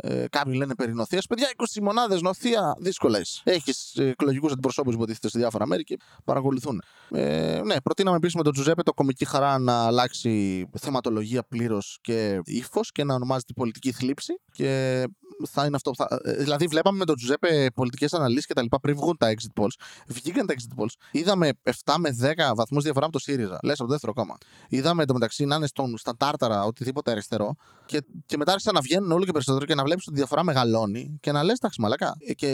Ε, 0.00 0.24
κάποιοι 0.30 0.54
λένε 0.56 0.74
περί 0.74 0.94
νοθείας. 0.94 1.26
Παιδιά, 1.26 1.48
20 1.56 1.82
μονάδες 1.82 2.20
νοθεία 2.20 2.76
δύσκολα 2.78 3.20
Έχεις 3.42 3.94
εκλογικούς 3.96 4.52
αντιπροσώπους 4.52 4.92
που 4.94 4.98
υποτίθεται 4.98 5.28
σε 5.28 5.38
διάφορα 5.38 5.66
μέρη 5.66 5.82
και 5.84 5.96
παρακολουθούν. 6.24 6.82
Ε, 7.10 7.60
ναι, 7.64 7.80
προτείναμε 7.80 8.16
επίσης 8.16 8.34
με 8.34 8.42
τον 8.42 8.52
Τζουζέπε 8.52 8.82
το 8.82 8.94
κομική 8.94 9.24
χαρά 9.24 9.58
να 9.58 9.86
αλλάξει 9.86 10.64
θεματολογία 10.78 11.42
πλήρως 11.42 11.98
και 12.00 12.40
ύφος 12.44 12.92
και 12.92 13.04
να 13.04 13.14
ονομάζεται 13.14 13.52
πολιτική 13.52 13.92
θλίψη. 13.92 14.40
Και 14.52 15.04
θα 15.46 15.64
είναι 15.66 15.76
αυτό. 15.76 15.94
Θα... 15.94 16.20
Ε, 16.22 16.32
δηλαδή, 16.32 16.66
βλέπαμε 16.66 16.98
με 16.98 17.04
τον 17.04 17.16
Τζουζέπε 17.16 17.66
πολιτικές 17.74 18.12
αναλύσεις 18.12 18.46
και 18.46 18.54
τα 18.54 18.62
λοιπά 18.62 18.80
πριν 18.80 18.96
βγουν 18.96 19.16
τα 19.16 19.34
exit 19.34 19.62
polls. 19.62 19.84
Βγήκαν 20.06 20.46
τα 20.46 20.54
exit 20.54 20.82
polls. 20.82 20.92
Είδαμε 21.10 21.50
7 21.84 21.94
με 21.98 22.16
10 22.20 22.54
βαθμούς 22.54 22.82
διαφορά 22.82 23.04
από 23.04 23.14
το 23.14 23.20
ΣΥΡΙΖΑ. 23.20 23.58
Λες 23.62 23.74
από 23.74 23.84
το 23.84 23.92
δεύτερο 23.92 24.12
κόμμα. 24.12 24.36
Είδαμε 24.68 25.04
το 25.04 25.12
μεταξύ 25.12 25.44
να 25.44 25.56
είναι 25.56 25.66
στον, 25.66 25.98
στα 25.98 26.16
τάρταρα 26.16 26.64
οτιδήποτε 26.64 27.10
αριστερό. 27.10 27.54
Και, 27.86 28.02
και 28.26 28.36
μετά 28.36 28.50
άρχισαν 28.50 28.74
να 28.74 28.80
βγαίνουν 28.80 29.12
όλο 29.12 29.24
και 29.24 29.32
περισσότερο 29.32 29.64
και 29.64 29.74
να 29.74 29.82
βλέπεις 29.88 30.06
ότι 30.06 30.16
η 30.16 30.18
διαφορά 30.18 30.42
μεγαλώνει 30.42 31.18
και 31.20 31.32
να 31.32 31.42
λες 31.42 31.58
τα 31.58 31.70
μαλακά. 31.78 32.14
Ε, 32.26 32.34
και 32.34 32.48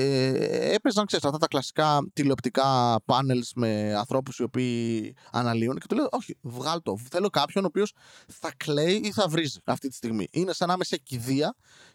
έπαιζαν, 0.73 1.07
ξέρεις, 1.07 1.25
αυτά 1.25 1.39
τα 1.39 1.47
κλασικά 1.47 2.01
τηλεοπτικά 2.13 2.97
πάνελς 3.05 3.53
με 3.55 3.95
ανθρώπους 3.97 4.39
οι 4.39 4.43
οποίοι 4.43 5.15
αναλύουν. 5.33 5.79
Και 5.79 5.87
του 5.89 5.95
λέω, 5.95 6.09
Όχι, 6.11 6.37
βγάλ 6.43 6.83
το. 6.83 6.99
Θέλω 7.11 7.29
κάποιον 7.29 7.65
ο 7.65 7.67
οποίος 7.67 7.93
θα 8.27 8.53
κλαίει 8.57 9.01
ή 9.05 9.13
θα 9.13 9.29
βρίζει 9.29 9.59
αυτή 9.65 9.89
τη 9.89 9.95
στιγμή. 9.95 10.27
Είναι 10.31 10.53
σαν 10.53 10.69
να 10.69 10.75
είμαι 10.75 10.85
σε 10.85 10.97
κηδεία 10.97 11.55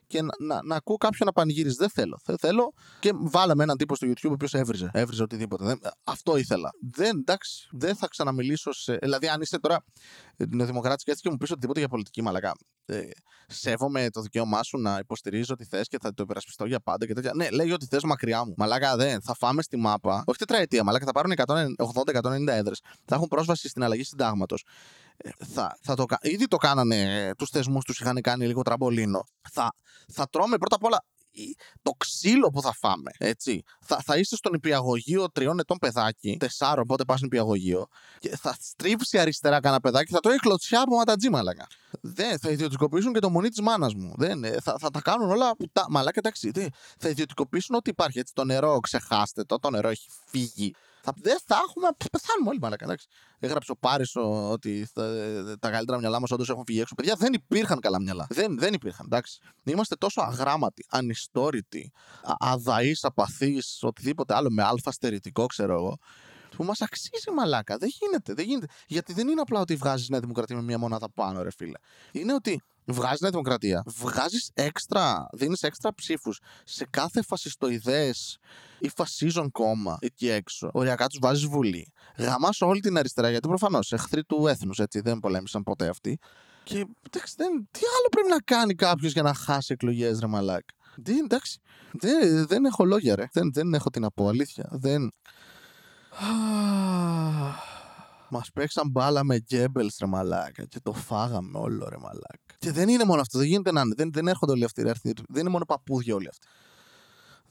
και 0.10 0.22
να, 0.22 0.30
να, 0.40 0.64
να 0.64 0.76
ακούω 0.76 0.98
κάποιον 0.98 1.28
να 1.28 1.34
πανηγύριζει. 1.34 1.76
Δεν 1.76 1.90
θέλω. 1.90 2.20
Δεν 2.26 2.38
θέλω. 2.38 2.74
Και 3.00 3.12
βάλαμε 3.16 3.64
έναν 3.64 3.78
τύπο 3.78 3.96
στο 3.96 4.08
YouTube 4.08 4.30
ο 4.30 4.34
οποίος 4.34 4.54
έβριζε. 4.54 4.90
Έβριζε 4.94 5.24
οτιδήποτε. 5.24 5.66
Δεν, 5.66 5.80
αυτό 6.04 6.38
ήθελα. 6.38 6.70
Δεν, 6.96 7.18
εντάξει, 7.18 7.68
δεν 7.72 7.96
θα 7.96 8.08
ξαναμιλήσω 8.08 8.72
σε. 8.74 8.96
Δηλαδή, 8.96 9.28
αν 9.28 9.42
είσαι 9.42 9.60
τώρα 9.60 9.84
νεοδημοκράτης 10.38 11.04
και 11.04 11.12
έτσι 11.12 11.24
και 11.24 11.30
μου 11.30 11.38
πεις 11.38 11.52
οτιδήποτε 11.52 11.80
για 11.80 11.88
πολιτική 11.88 12.22
μαλακά. 12.22 12.56
Ε, 12.86 13.02
σέβομαι 13.48 14.10
το 14.10 14.22
δικαίωμά 14.22 14.64
σου 14.64 14.78
να 14.78 14.98
υποστηρίζει 14.98 15.52
ό,τι 15.52 15.66
θες 15.66 15.88
και 15.88 15.98
θα 16.02 16.14
το 16.14 16.24
υπερασπιστώ 16.24 16.66
για 16.66 16.80
πάντα 16.80 17.06
και 17.06 17.14
τέτοια. 17.14 17.32
Ναι, 17.36 17.50
λέει 17.50 17.72
ότι 17.72 17.86
θες 17.86 18.04
μακριά 18.04 18.46
μου. 18.46 18.54
Μαλάκα 18.58 18.96
δεν. 18.96 19.22
Θα 19.22 19.34
φάμε 19.36 19.62
στη 19.62 19.78
μάπα. 19.78 20.24
Όχι 20.26 20.38
τετραετία, 20.38 20.84
μαλάκα 20.84 21.06
θα 21.06 21.12
πάρουν 21.12 21.34
180-190 22.46 22.48
έδρες. 22.48 22.82
Θα 23.06 23.16
έχουν 23.16 23.28
πρόσβαση 23.28 23.70
στην 23.70 23.84
αλλαγή 23.84 24.04
συντάγματος. 24.04 24.66
Ε, 25.22 25.30
θα, 25.54 25.78
θα 25.82 25.96
το, 25.96 26.06
ήδη 26.22 26.48
το 26.48 26.58
κάνανε 26.58 27.32
τους 27.38 27.50
θεσμούς 27.50 27.84
τους, 27.84 28.00
είχαν 28.00 28.22
κάνει 28.22 28.48
λίγο 28.48 28.62
τραμπολίνο. 28.62 29.26
Θα, 29.52 29.74
θα 30.08 30.30
τρώμε 30.30 30.58
πρώτα 30.58 30.76
απ' 30.76 30.84
όλα 30.84 31.04
το 31.82 31.92
ξύλο 31.98 32.50
που 32.50 32.62
θα 32.62 32.74
φάμε. 32.74 33.12
Έτσι. 33.18 33.64
Θα, 33.82 34.02
θα 34.06 34.18
είστε 34.18 34.36
στον 34.36 34.54
υπηαγωγείο 34.54 35.32
τριών 35.32 35.60
ετών 35.60 35.78
παιδάκι, 35.78 36.38
τεσσάρων, 36.40 36.86
πότε 36.86 37.04
πας 37.04 37.22
υπηαγωγείο, 37.22 37.88
και 38.20 38.38
θα 38.38 38.56
στρίψει 38.60 39.20
αριστερά 39.20 39.60
κανένα 39.60 39.82
παιδάκι, 39.82 40.12
θα 40.12 40.20
τρώει 40.20 40.36
κλωτσιά 40.36 40.82
από 40.82 40.96
ματατζή, 40.96 41.30
μαλακά. 41.30 41.68
Δεν, 42.02 42.40
θα 42.40 42.50
ιδιωτικοποιήσουν 42.50 43.14
και 43.14 43.20
το 43.20 43.30
μονί 43.30 43.50
της 43.50 43.62
μάνας 43.62 43.94
μου. 43.94 44.14
Δεν, 44.18 44.44
ε, 44.44 44.58
θα, 44.62 44.76
θα 44.80 44.90
τα 44.90 45.02
κάνουν 45.02 45.30
όλα. 45.30 45.52
Τα, 45.72 45.86
μαλάκα, 45.90 46.20
εντάξει. 46.24 46.52
Θα 46.98 47.10
ιδιωτικοποιήσουν 47.10 47.76
ό,τι 47.76 47.90
υπάρχει. 47.90 48.20
Έτσι, 48.20 48.34
το 48.34 48.44
νερό, 48.44 48.80
ξεχάστε 48.80 49.44
το, 49.44 49.60
το 49.60 49.70
νερό 49.70 49.90
έχει 49.90 50.10
φύγει. 50.26 50.74
Θα, 51.02 51.14
δεν 51.16 51.38
θα 51.46 51.56
έχουμε. 51.68 51.88
Πεθάνουμε 52.12 52.50
όλοι 52.50 52.60
μαλακά. 52.62 52.86
Εντάξει. 52.86 53.08
Έγραψε 53.40 53.72
ο 53.72 53.76
Πάρισο 53.76 54.52
ότι 54.52 54.88
θα, 54.94 55.04
τα 55.60 55.70
καλύτερα 55.70 55.98
μυαλά 55.98 56.20
μας 56.20 56.32
όντως 56.32 56.50
έχουν 56.50 56.64
φύγει 56.66 56.80
έξω. 56.80 56.96
Παιδιά 56.96 57.16
δεν 57.16 57.34
υπήρχαν 57.34 57.80
καλά 57.80 58.02
μυαλά. 58.02 58.28
Δεν, 58.30 58.60
δεν 58.60 58.74
υπήρχαν. 58.74 59.06
Εντάξει. 59.06 59.40
Είμαστε 59.64 59.96
τόσο 59.96 60.22
αγράμματοι, 60.22 60.86
ανιστόρητοι, 60.90 61.92
αδαείς, 62.40 63.04
απαθείς, 63.04 63.80
οτιδήποτε 63.82 64.36
άλλο 64.36 64.50
με 64.52 64.64
αλφα 64.64 64.92
στερητικό, 64.92 65.46
ξέρω 65.46 65.74
εγώ. 65.74 65.98
Που 66.56 66.64
μας 66.64 66.82
αξίζει 66.82 67.32
μαλάκα. 67.36 67.78
Δεν 67.78 67.90
γίνεται, 68.00 68.34
δεν 68.34 68.46
γίνεται. 68.46 68.68
Γιατί 68.88 69.14
δεν 69.14 69.28
είναι 69.28 69.42
απλά 69.42 69.60
ότι 69.60 69.76
βγάζεις 69.76 70.10
Νέα 70.10 70.20
Δημοκρατία 70.20 70.56
με 70.56 70.62
μία 70.62 70.78
μονάδα 70.78 71.10
πάνω, 71.10 71.44
ρε 71.44 71.52
φίλε. 71.52 71.78
Είναι 72.12 72.34
ότι 72.34 72.62
βγάζει 72.94 73.18
Νέα 73.22 73.30
Δημοκρατία, 73.30 73.84
βγάζεις 73.86 74.52
έξτρα, 74.54 75.28
δίνεις 75.34 75.64
έξτρα 75.64 75.94
ψήφους 75.94 76.40
σε 76.64 76.88
κάθε 76.90 77.22
φασιστοειδές 77.22 78.38
ή 78.80 78.90
φασίζον 78.96 79.52
κόμμα 79.52 79.98
εκεί 80.02 80.30
έξω. 80.30 80.70
Οριακά 80.74 81.08
τους 81.08 81.20
βάζεις 81.22 81.46
βουλή. 81.46 81.94
Γαμάς 82.18 82.62
όλη 82.62 82.80
την 82.80 82.98
αριστερά, 82.98 83.30
γιατί 83.30 83.48
προφανώς 83.48 83.92
εχθροί 83.92 84.24
του 84.24 84.48
έθνους, 84.48 84.80
έτσι 84.80 85.00
δεν 85.00 85.20
πολέμησαν 85.20 85.64
ποτέ 85.64 85.88
αυτοί. 85.88 86.20
Και 86.64 86.86
εντάξει, 87.12 87.34
δεν, 87.38 87.68
τι 87.72 87.80
άλλο 87.98 88.08
πρέπει 88.10 88.30
να 88.30 88.40
κάνει 88.40 88.76
κάποιος 88.76 89.12
για 89.12 89.22
να 89.22 89.34
χάσει 89.34 89.74
εκλογές, 89.74 90.20
ρε 90.20 90.28
μαλάκα. 90.28 90.74
Δεν, 90.96 91.18
εντάξει, 91.18 91.60
δεν, 91.92 92.48
δεν 92.48 92.66
έχω 92.66 92.86
λόγια, 92.86 93.16
ρε. 93.16 93.26
Δεν, 93.32 93.54
δεν 93.54 93.74
έχω 93.74 93.90
την 93.90 94.04
από 94.04 94.28
αλήθεια. 94.28 94.70
Δεν. 94.72 95.12
Μας 98.32 98.52
παίξαν 98.54 98.90
μπάλα 98.90 99.24
με 99.24 99.38
Γκέμπελς 99.38 99.90
ρε 100.00 100.08
μαλάκα 100.08 100.66
και 100.66 100.80
το 100.80 100.94
φάγαμε 100.94 101.60
όλο 101.60 101.90
ρε 101.90 101.98
μαλάκα. 101.98 102.49
Και 102.60 102.72
δεν 102.72 102.90
είναι 102.90 103.04
μόνο 103.04 103.22
αυτό, 103.22 103.38
δεν 103.38 103.48
γίνεται 103.48 103.72
να 103.72 103.82
είναι. 103.82 103.94
Δεν, 103.98 104.12
δεν 104.14 104.28
έρχονται 104.28 104.52
όλοι 104.52 104.64
αυτοί. 104.64 104.82
Ρε, 104.82 104.92
δεν 105.04 105.42
είναι 105.42 105.50
μόνο 105.50 105.66
παππούδια 105.66 106.16
όλοι 106.16 106.28
αυτοί. 106.28 106.48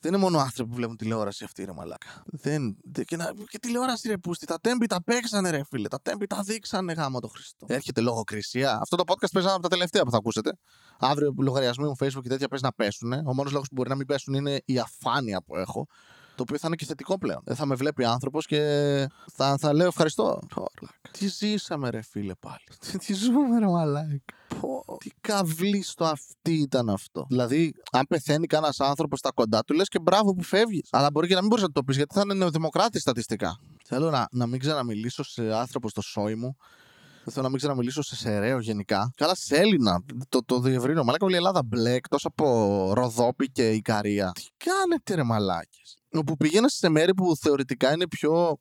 Δεν 0.00 0.12
είναι 0.12 0.22
μόνο 0.22 0.38
άνθρωποι 0.38 0.70
που 0.70 0.76
βλέπουν 0.76 0.96
τηλεόραση 0.96 1.44
αυτή, 1.44 1.64
ρε 1.64 1.72
μαλάκα. 1.72 2.22
Δεν, 2.24 2.76
δεν, 2.82 3.04
και, 3.04 3.16
να, 3.16 3.32
και 3.48 3.58
τηλεόραση, 3.58 4.08
ρε 4.08 4.18
πούστη. 4.18 4.46
Τα 4.46 4.60
τέμπη 4.60 4.86
τα 4.86 5.02
παίξανε, 5.02 5.50
ρε 5.50 5.64
φίλε. 5.64 5.88
Τα 5.88 6.00
τέμπη 6.00 6.26
τα 6.26 6.42
δείξανε, 6.42 6.92
γάμα 6.92 7.20
το 7.20 7.28
Χριστό. 7.28 7.66
Έρχεται 7.68 8.00
λογοκρισία. 8.00 8.78
Αυτό 8.80 8.96
το 8.96 9.04
podcast 9.06 9.30
παίζει 9.32 9.48
από 9.48 9.62
τα 9.62 9.68
τελευταία 9.68 10.02
που 10.02 10.10
θα 10.10 10.16
ακούσετε. 10.16 10.52
Αύριο 10.98 11.34
λογαριασμοί 11.38 11.84
μου 11.86 11.96
Facebook 12.00 12.22
και 12.22 12.28
τέτοια 12.28 12.48
παίζει 12.48 12.64
να 12.64 12.72
πέσουν. 12.72 13.12
Ο 13.12 13.34
μόνος 13.34 13.52
λόγος 13.52 13.68
που 13.68 13.74
μπορεί 13.74 13.88
να 13.88 13.94
μην 13.94 14.06
πέσουν 14.06 14.34
είναι 14.34 14.60
η 14.64 14.78
αφάνεια 14.78 15.42
που 15.42 15.56
έχω. 15.56 15.86
Το 16.34 16.42
οποίο 16.42 16.58
θα 16.58 16.66
είναι 16.66 16.76
και 16.76 16.84
θετικό 16.84 17.18
πλέον. 17.18 17.40
Δεν 17.44 17.56
θα 17.56 17.66
με 17.66 17.74
βλέπει 17.74 18.04
άνθρωπος 18.04 18.46
και 18.46 18.60
θα, 19.32 19.56
θα 19.58 19.72
λέω 19.72 19.86
ευχαριστώ. 19.86 20.38
Τι 21.10 21.26
ζήσαμε, 21.26 21.90
ρε 21.90 22.02
φίλε, 22.02 22.34
πάλι. 22.34 22.64
Τι 23.06 23.14
ζούμε, 23.14 23.58
ρε 23.58 23.66
μαλάκα. 23.66 24.37
Πω, 24.60 24.96
τι 24.98 25.10
καβλή 25.20 25.82
στο 25.82 26.04
αυτή 26.04 26.52
ήταν 26.52 26.88
αυτό. 26.88 27.26
Δηλαδή, 27.28 27.74
αν 27.92 28.06
πεθαίνει 28.08 28.46
κανένας 28.46 28.80
άνθρωπος 28.80 29.18
στα 29.18 29.30
κοντά 29.34 29.64
του, 29.64 29.74
λες 29.74 29.88
και 29.88 29.98
μπράβο 29.98 30.32
που 30.32 30.42
φεύγεις. 30.42 30.88
Αλλά 30.90 31.10
μπορεί 31.10 31.28
και 31.28 31.34
να 31.34 31.40
μην 31.40 31.48
μπορείς 31.48 31.64
να 31.64 31.72
το 31.72 31.82
πεις 31.82 31.96
γιατί 31.96 32.14
θα 32.14 32.20
είναι 32.24 32.34
νεοδημοκράτη 32.34 33.00
στατιστικά. 33.00 33.58
Θέλω 33.84 34.10
να, 34.10 34.26
να 34.30 34.46
μην 34.46 34.60
ξαναμιλήσω 34.60 35.22
σε 35.22 35.54
άνθρωπο 35.54 35.88
στο 35.88 36.00
σόι 36.00 36.34
μου. 36.34 36.56
Θέλω 37.30 37.42
να 37.44 37.48
μην 37.48 37.58
ξαναμιλήσω 37.58 38.02
σε 38.02 38.16
σεραίο 38.16 38.58
γενικά. 38.60 39.12
Καλά, 39.16 39.34
σε 39.34 39.56
Έλληνα. 39.56 40.02
Το, 40.28 40.44
το 40.44 40.60
διευρύνω. 40.60 41.04
Μαλάκα 41.04 41.24
όλη 41.24 41.34
η 41.34 41.36
Ελλάδα 41.36 41.62
μπλε 41.64 41.92
εκτός 41.92 42.24
από 42.24 42.44
Ροδόπη 42.94 43.50
και 43.50 43.70
Ικαρία. 43.70 44.32
Τι 44.34 44.44
κάνετε, 44.56 45.14
ρε 45.14 45.22
μαλάκες; 45.22 45.98
Όπου 46.12 46.36
πήγαινα 46.36 46.68
σε 46.68 46.88
μέρη 46.88 47.14
που 47.14 47.36
θεωρητικά 47.36 47.92
είναι 47.92 48.08
πιο 48.08 48.58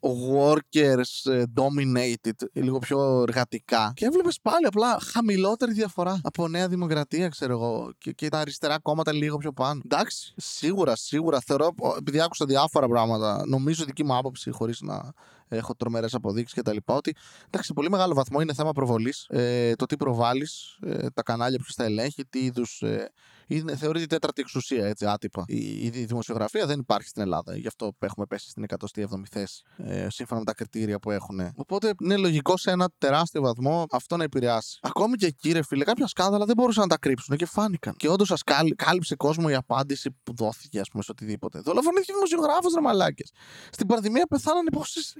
workers 0.00 1.32
ε, 1.32 1.42
dominated, 1.56 2.46
λίγο 2.52 2.78
πιο 2.78 3.22
εργατικά. 3.22 3.92
Και 3.96 4.06
έβλεπες 4.06 4.38
πάλι 4.42 4.66
απλά 4.66 4.98
χαμηλότερη 5.00 5.72
διαφορά 5.72 6.20
από 6.22 6.48
Νέα 6.48 6.68
Δημοκρατία, 6.68 7.28
ξέρω 7.28 7.52
εγώ, 7.52 7.92
και, 7.98 8.12
και 8.12 8.28
τα 8.28 8.38
αριστερά 8.38 8.78
κόμματα 8.78 9.12
λίγο 9.12 9.36
πιο 9.36 9.52
πάνω. 9.52 9.80
Εντάξει, 9.84 10.34
σίγουρα, 10.36 10.96
σίγουρα 10.96 11.40
θεωρώ, 11.40 11.74
επειδή 11.98 12.20
άκουσα 12.20 12.44
διάφορα 12.44 12.88
πράγματα, 12.88 13.42
νομίζω 13.46 13.84
δική 13.84 14.04
μου 14.04 14.16
άποψη, 14.16 14.50
χωρίς 14.50 14.80
να 14.80 15.12
έχω 15.48 15.74
τρομερές 15.74 16.14
αποδείξεις 16.14 16.62
κτλ. 16.62 16.76
Ότι 16.84 17.14
εντάξει, 17.46 17.66
σε 17.66 17.72
πολύ 17.72 17.90
μεγάλο 17.90 18.14
βαθμό 18.14 18.40
είναι 18.40 18.54
θέμα 18.54 18.72
προβολής. 18.72 19.26
Ε, 19.28 19.72
το 19.74 19.86
τι 19.86 19.96
προβάλλεις, 19.96 20.78
ε, 20.82 21.10
τα 21.10 21.22
κανάλια 21.22 21.58
ποιο 21.58 21.74
τα 21.76 21.84
ελέγχει, 21.84 22.24
τι 22.24 22.38
είδους 22.38 22.82
ε, 22.82 23.10
είναι, 23.46 23.76
θεωρείται 23.76 24.06
τέταρτη 24.06 24.40
εξουσία, 24.40 24.86
έτσι, 24.86 25.06
άτυπα. 25.06 25.44
Η, 25.46 25.84
η, 25.84 25.90
δημοσιογραφία 25.90 26.66
δεν 26.66 26.78
υπάρχει 26.78 27.08
στην 27.08 27.22
Ελλάδα. 27.22 27.56
Γι' 27.56 27.66
αυτό 27.66 27.92
έχουμε 27.98 28.26
πέσει 28.26 28.48
στην 28.48 28.64
107η 28.68 29.22
θέση, 29.30 29.62
ε, 29.76 30.06
σύμφωνα 30.10 30.40
με 30.40 30.46
τα 30.46 30.54
κριτήρια 30.54 30.98
που 30.98 31.10
έχουν. 31.10 31.52
Οπότε 31.54 31.94
είναι 32.02 32.16
λογικό 32.16 32.56
σε 32.56 32.70
ένα 32.70 32.88
τεράστιο 32.98 33.40
βαθμό 33.40 33.86
αυτό 33.90 34.16
να 34.16 34.24
επηρεάσει. 34.24 34.78
Ακόμη 34.82 35.16
και 35.16 35.26
εκεί, 35.26 35.52
ρε 35.52 35.62
φίλε, 35.62 35.84
κάποια 35.84 36.06
σκάνδαλα 36.06 36.44
δεν 36.44 36.54
μπορούσαν 36.56 36.82
να 36.82 36.88
τα 36.88 36.98
κρύψουν 36.98 37.36
και 37.36 37.46
φάνηκαν. 37.46 37.94
Και 37.96 38.08
όντως 38.08 38.26
σας 38.26 38.42
κάλυψε 38.76 39.14
κόσμο 39.14 39.46
η 39.50 39.54
απάντηση 39.54 40.10
που 40.22 40.34
δόθηκε, 40.34 40.80
ας 40.80 40.88
πούμε, 40.88 41.02
σε 41.02 41.10
οτιδήποτε. 41.10 41.60
Δολοφονήθηκε 41.60 42.12
δημοσιογράφος, 42.12 42.74
ρε 42.74 42.80
μαλάκες. 42.80 43.32
Στην 43.70 43.86
πανδημία 43.86 44.26
πεθάνανε 44.26 44.70
πόσες 44.70 45.16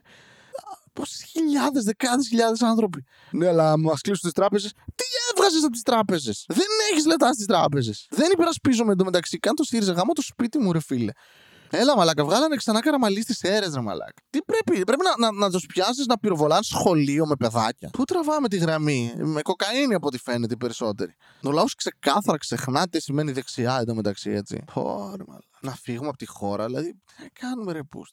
πόσες 0.92 1.22
χιλιάδες, 1.22 1.84
δεκάδες 1.84 2.28
χιλιάδες 2.28 2.62
άνθρωποι. 2.62 3.04
Ναι, 3.30 3.48
αλλά 3.48 3.78
μα 3.78 3.94
κλείσουν 4.00 4.22
τις 4.22 4.32
τράπεζες. 4.32 4.72
Τι 4.94 5.04
έβγαζες 5.30 5.62
από 5.62 5.72
τις 5.72 5.82
τράπεζες; 5.82 6.44
Δεν 6.48 6.66
έχεις 6.90 7.06
λεφτά 7.06 7.32
στις 7.32 7.46
τράπεζες. 7.46 8.06
Δεν 8.10 8.30
υπερασπίζομαι 8.32 8.92
εντωμεταξύ. 8.92 9.38
Καν 9.38 9.54
το 9.54 9.64
ΣΥΡΙΖΑ 9.64 9.92
γάμο 9.92 10.12
το 10.12 10.22
σπίτι 10.22 10.58
μου, 10.58 10.72
ρε 10.72 10.80
φίλε. 10.80 11.12
Έλα, 11.70 11.96
μαλάκα, 11.96 12.24
βγάλανε 12.24 12.56
ξανά 12.56 12.80
καραμαλί 12.80 13.22
στις 13.22 13.42
αίρες, 13.42 13.74
ρε 13.74 13.80
μαλάκα. 13.80 14.22
Τι 14.30 14.38
πρέπει, 14.42 14.84
πρέπει 14.84 15.02
να, 15.18 15.26
να, 15.26 15.38
να 15.38 15.50
τους 15.50 15.66
πιάσεις 15.66 16.06
να 16.06 16.18
πυροβολάνε 16.18 16.62
σχολείο 16.62 17.26
με 17.26 17.36
παιδάκια. 17.36 17.90
Πού 17.92 18.04
τραβάμε 18.04 18.48
τη 18.48 18.56
γραμμή, 18.56 19.12
με 19.16 19.42
κοκαίνη 19.42 19.94
από 19.94 20.06
ό,τι 20.06 20.18
φαίνεται 20.18 20.54
οι 20.54 20.56
περισσότεροι. 20.56 21.16
Ο 21.42 21.50
λαός 21.50 21.74
ξεκάθαρα 21.74 22.38
ξεχνά 22.38 22.88
τι 22.88 23.00
σημαίνει 23.00 23.32
δεξιά 23.32 23.78
εντωμεταξύ, 23.80 24.30
έτσι. 24.30 24.64
Πόρε, 24.74 25.24
μαλάκα. 25.26 25.58
Να 25.60 25.74
φύγουμε 25.74 26.08
από 26.08 26.16
τη 26.16 26.26
χώρα, 26.26 26.66
δηλαδή, 26.66 26.92
τι 27.16 27.30
κάνουμε 27.30 27.72
ρε 27.72 27.82
πούς. 27.82 28.12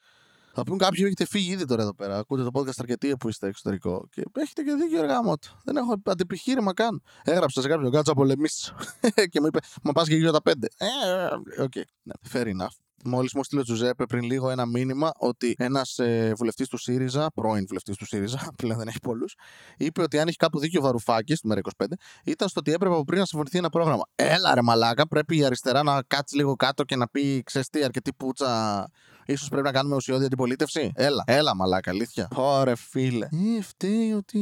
Θα 0.56 0.64
πούν 0.64 0.78
κάποιοι 0.78 1.04
έχετε 1.06 1.26
φύγει 1.26 1.52
ήδη 1.52 1.66
τώρα 1.66 1.82
εδώ 1.82 1.94
πέρα. 1.94 2.18
Ακούτε 2.18 2.44
το 2.44 2.50
podcast 2.54 2.78
αρκετή 2.78 3.18
που 3.18 3.30
είστε 3.30 3.48
εξωτερικό. 3.48 4.08
Και 4.12 4.24
έχετε 4.34 4.64
και 4.64 4.74
δίκιο 4.74 5.00
εργάμο 5.00 5.34
Δεν 5.64 5.78
έχω 5.78 6.02
αντιπιχείρημα 6.04 6.74
καν. 6.74 7.02
Έγραψα 7.24 7.62
σε 7.62 7.68
κάποιον 7.68 7.92
κάτσα 7.92 8.14
πολεμήσεις. 8.14 8.74
και 9.32 9.40
μου 9.40 9.48
είπε, 9.48 9.60
Μα 9.84 9.92
πας 9.92 10.08
και 10.08 10.16
γύρω 10.16 10.32
τα 10.32 10.42
πέντε. 10.42 10.68
Ε, 10.78 11.62
οκ. 11.62 11.72
Okay. 11.76 11.84
Ναι, 12.04 12.14
fair 12.32 12.46
enough. 12.46 12.76
Μόλις 13.06 13.34
μου 13.34 13.44
στείλε 13.44 13.62
ο 13.62 13.64
Τζουζέπε 13.64 14.06
πριν 14.06 14.24
λίγο 14.24 14.50
ένα 14.50 14.66
μήνυμα 14.66 15.12
ότι 15.18 15.56
ένας 15.58 15.98
ε, 15.98 16.34
βουλευτής 16.38 16.68
του 16.68 16.78
ΣΥΡΙΖΑ, 16.78 17.32
πρώην 17.34 17.66
βουλευτής 17.68 17.96
του 17.98 18.06
ΣΥΡΙΖΑ, 18.06 18.48
πλέον 18.62 18.78
δεν 18.78 18.88
έχει 18.88 19.00
πολλούς, 19.00 19.36
είπε 19.78 20.02
ότι 20.02 20.20
αν 20.20 20.28
έχει 20.28 20.38
κάπου 20.38 20.60
δίκιο 20.60 20.82
Βαρουφάκης, 20.82 21.38
στη 21.38 21.48
μέρα 21.48 21.62
25, 21.78 21.86
ήταν 22.26 22.48
στο 22.48 22.60
ότι 22.60 22.72
έπρεπε 22.72 22.94
από 22.94 23.04
πριν 23.04 23.20
να 23.20 23.26
συμφωνηθεί 23.26 23.58
ένα 23.58 23.70
πρόγραμμα. 23.70 24.04
Έλα 24.16 24.56
ρε 24.56 24.62
μαλάκα, 24.62 25.08
πρέπει 25.08 25.38
η 25.38 25.46
αριστερά 25.46 25.84
να 25.84 26.02
κάτσει 26.08 26.36
λίγο 26.36 26.56
κάτω 26.56 26.84
και 26.84 26.96
να 26.96 27.08
πει, 27.08 27.44
ξέρεις 27.44 27.70
τι, 27.70 27.84
αρκετή 27.84 28.14
πούτσα 28.14 28.88
ίσως 29.26 29.50
πρέπει 29.50 29.66
να 29.66 29.72
κάνουμε 29.72 29.96
ουσιώδη 29.96 30.26
αντιπολίτευση. 30.26 30.92
Έλα, 30.96 31.24
έλα, 31.28 31.56
μαλάκα, 31.56 31.92
αλήθεια. 31.92 32.28
Ωρε, 32.36 32.76
φίλε. 32.76 33.26
Ε, 33.58 33.62
φταίει 33.62 34.12
ότι 34.12 34.40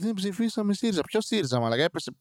δεν 0.00 0.14
ψηφίσαμε 0.14 0.74
ΣΥΡΙΖΑ. 0.74 1.02
Ποιος 1.02 1.24
ΣΥΡΙΖΑ, 1.24 1.60
μαλάκα, 1.60 1.82
έπεσε 1.82 2.12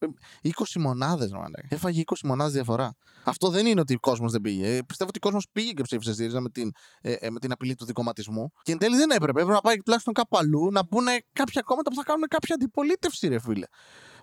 20 0.44 0.50
μονάδες, 0.80 1.32
μαλάκα. 1.32 1.68
Έφαγε 1.70 2.04
20 2.06 2.15
μονάδες 2.24 2.54
διαφορά. 2.54 2.96
Αυτό 3.24 3.50
δεν 3.50 3.65
είναι 3.65 3.80
ότι 3.80 3.94
ο 3.94 4.00
κόσμος 4.00 4.32
δεν 4.32 4.42
πήγε. 4.42 4.75
Ε, 4.75 4.82
πιστεύω 4.82 5.10
ότι 5.10 5.18
ο 5.18 5.25
κόσμος 5.25 5.48
πήγε 5.51 5.74
και 5.75 5.84
ψήφισε 5.84 6.13
ΣΥΡΙΖΑ 6.13 6.41
με 6.41 6.50
την, 6.50 6.72
ε, 7.01 7.13
ε, 7.13 7.29
με 7.29 7.39
την 7.39 7.51
απειλή 7.51 7.75
του 7.75 7.86
δικοματισμού. 7.86 8.51
Και 8.62 8.72
εν 8.72 8.77
τέλει 8.77 8.96
δεν 8.98 9.10
έπρεπε. 9.10 9.39
Έπρεπε 9.39 9.51
να 9.51 9.62
πάει 9.62 9.77
τουλάχιστον 9.77 10.13
κάπου 10.13 10.38
αλλού 10.38 10.72
να 10.72 10.84
μπουν 10.84 11.05
κάποια 11.34 11.62
κόμματα 11.62 11.89
που 11.89 11.96
θα 11.96 12.03
κάνουν 12.03 12.27
κάποια 12.27 12.55
αντιπολίτευση, 12.55 13.27
ρε 13.27 13.39
φίλε. 13.39 13.65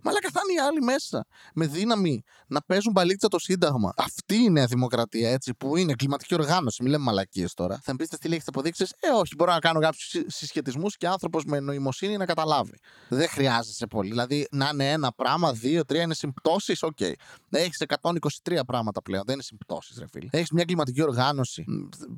Μαλάκα 0.03 0.29
θα 0.33 0.41
είναι 0.49 0.61
οι 0.61 0.65
άλλοι 0.65 0.81
μέσα. 0.83 1.27
Με 1.55 1.67
δύναμη 1.67 2.23
να 2.47 2.63
παίζουν 2.63 2.93
παλίτσα 2.93 3.29
το 3.29 3.39
Σύνταγμα. 3.39 3.93
Αυτή 3.97 4.35
είναι 4.37 4.61
η 4.61 4.65
δημοκρατία, 4.65 5.31
έτσι, 5.31 5.55
που 5.55 5.77
είναι 5.77 5.95
κλιματική 5.95 6.35
οργάνωση. 6.35 6.83
Μην 6.83 6.91
λέμε 6.91 7.05
μαλακίες 7.05 7.55
τώρα. 7.55 7.81
Θα 7.83 7.93
μου 7.93 7.97
πείτε 7.97 8.17
τις 8.17 8.31
έχετε 8.31 8.45
αποδείξεις. 8.47 8.95
Ε, 9.01 9.09
όχι, 9.09 9.35
μπορώ 9.37 9.53
να 9.53 9.59
κάνω 9.59 9.81
κάποιους 9.81 10.15
συσχετισμούς 10.27 10.97
και 10.97 11.07
άνθρωπος 11.07 11.45
με 11.45 11.61
νοημοσύνη 11.61 12.17
να 12.17 12.25
καταλάβει. 12.25 12.79
Δεν 13.09 13.29
χρειάζεσαι 13.29 13.87
πολύ. 13.87 14.09
Δηλαδή 14.09 14.47
να 14.51 14.71
είναι 14.73 14.91
ένα 14.91 15.13
πράγμα, 15.13 15.53
δύο, 15.53 15.85
τρία 15.85 16.03
είναι 16.03 16.15
συμπτώσεις. 16.15 16.83
Okay. 16.83 16.97
Okay. 17.01 17.13
Έχει 17.51 17.71
1, 18.43 18.50
2, 18.50 18.57
3 18.57 18.61
πράγματα 18.67 19.03
πλέον. 19.03 19.23
Δεν 19.27 19.35
είναι 19.35 19.43
συμπτώσεις, 19.43 19.99
ρε 19.99 20.07
φίλε. 20.13 20.29
Έχεις 20.31 20.51
μια 20.51 20.65
κλιματική 20.65 21.03
οργάνωση 21.03 21.65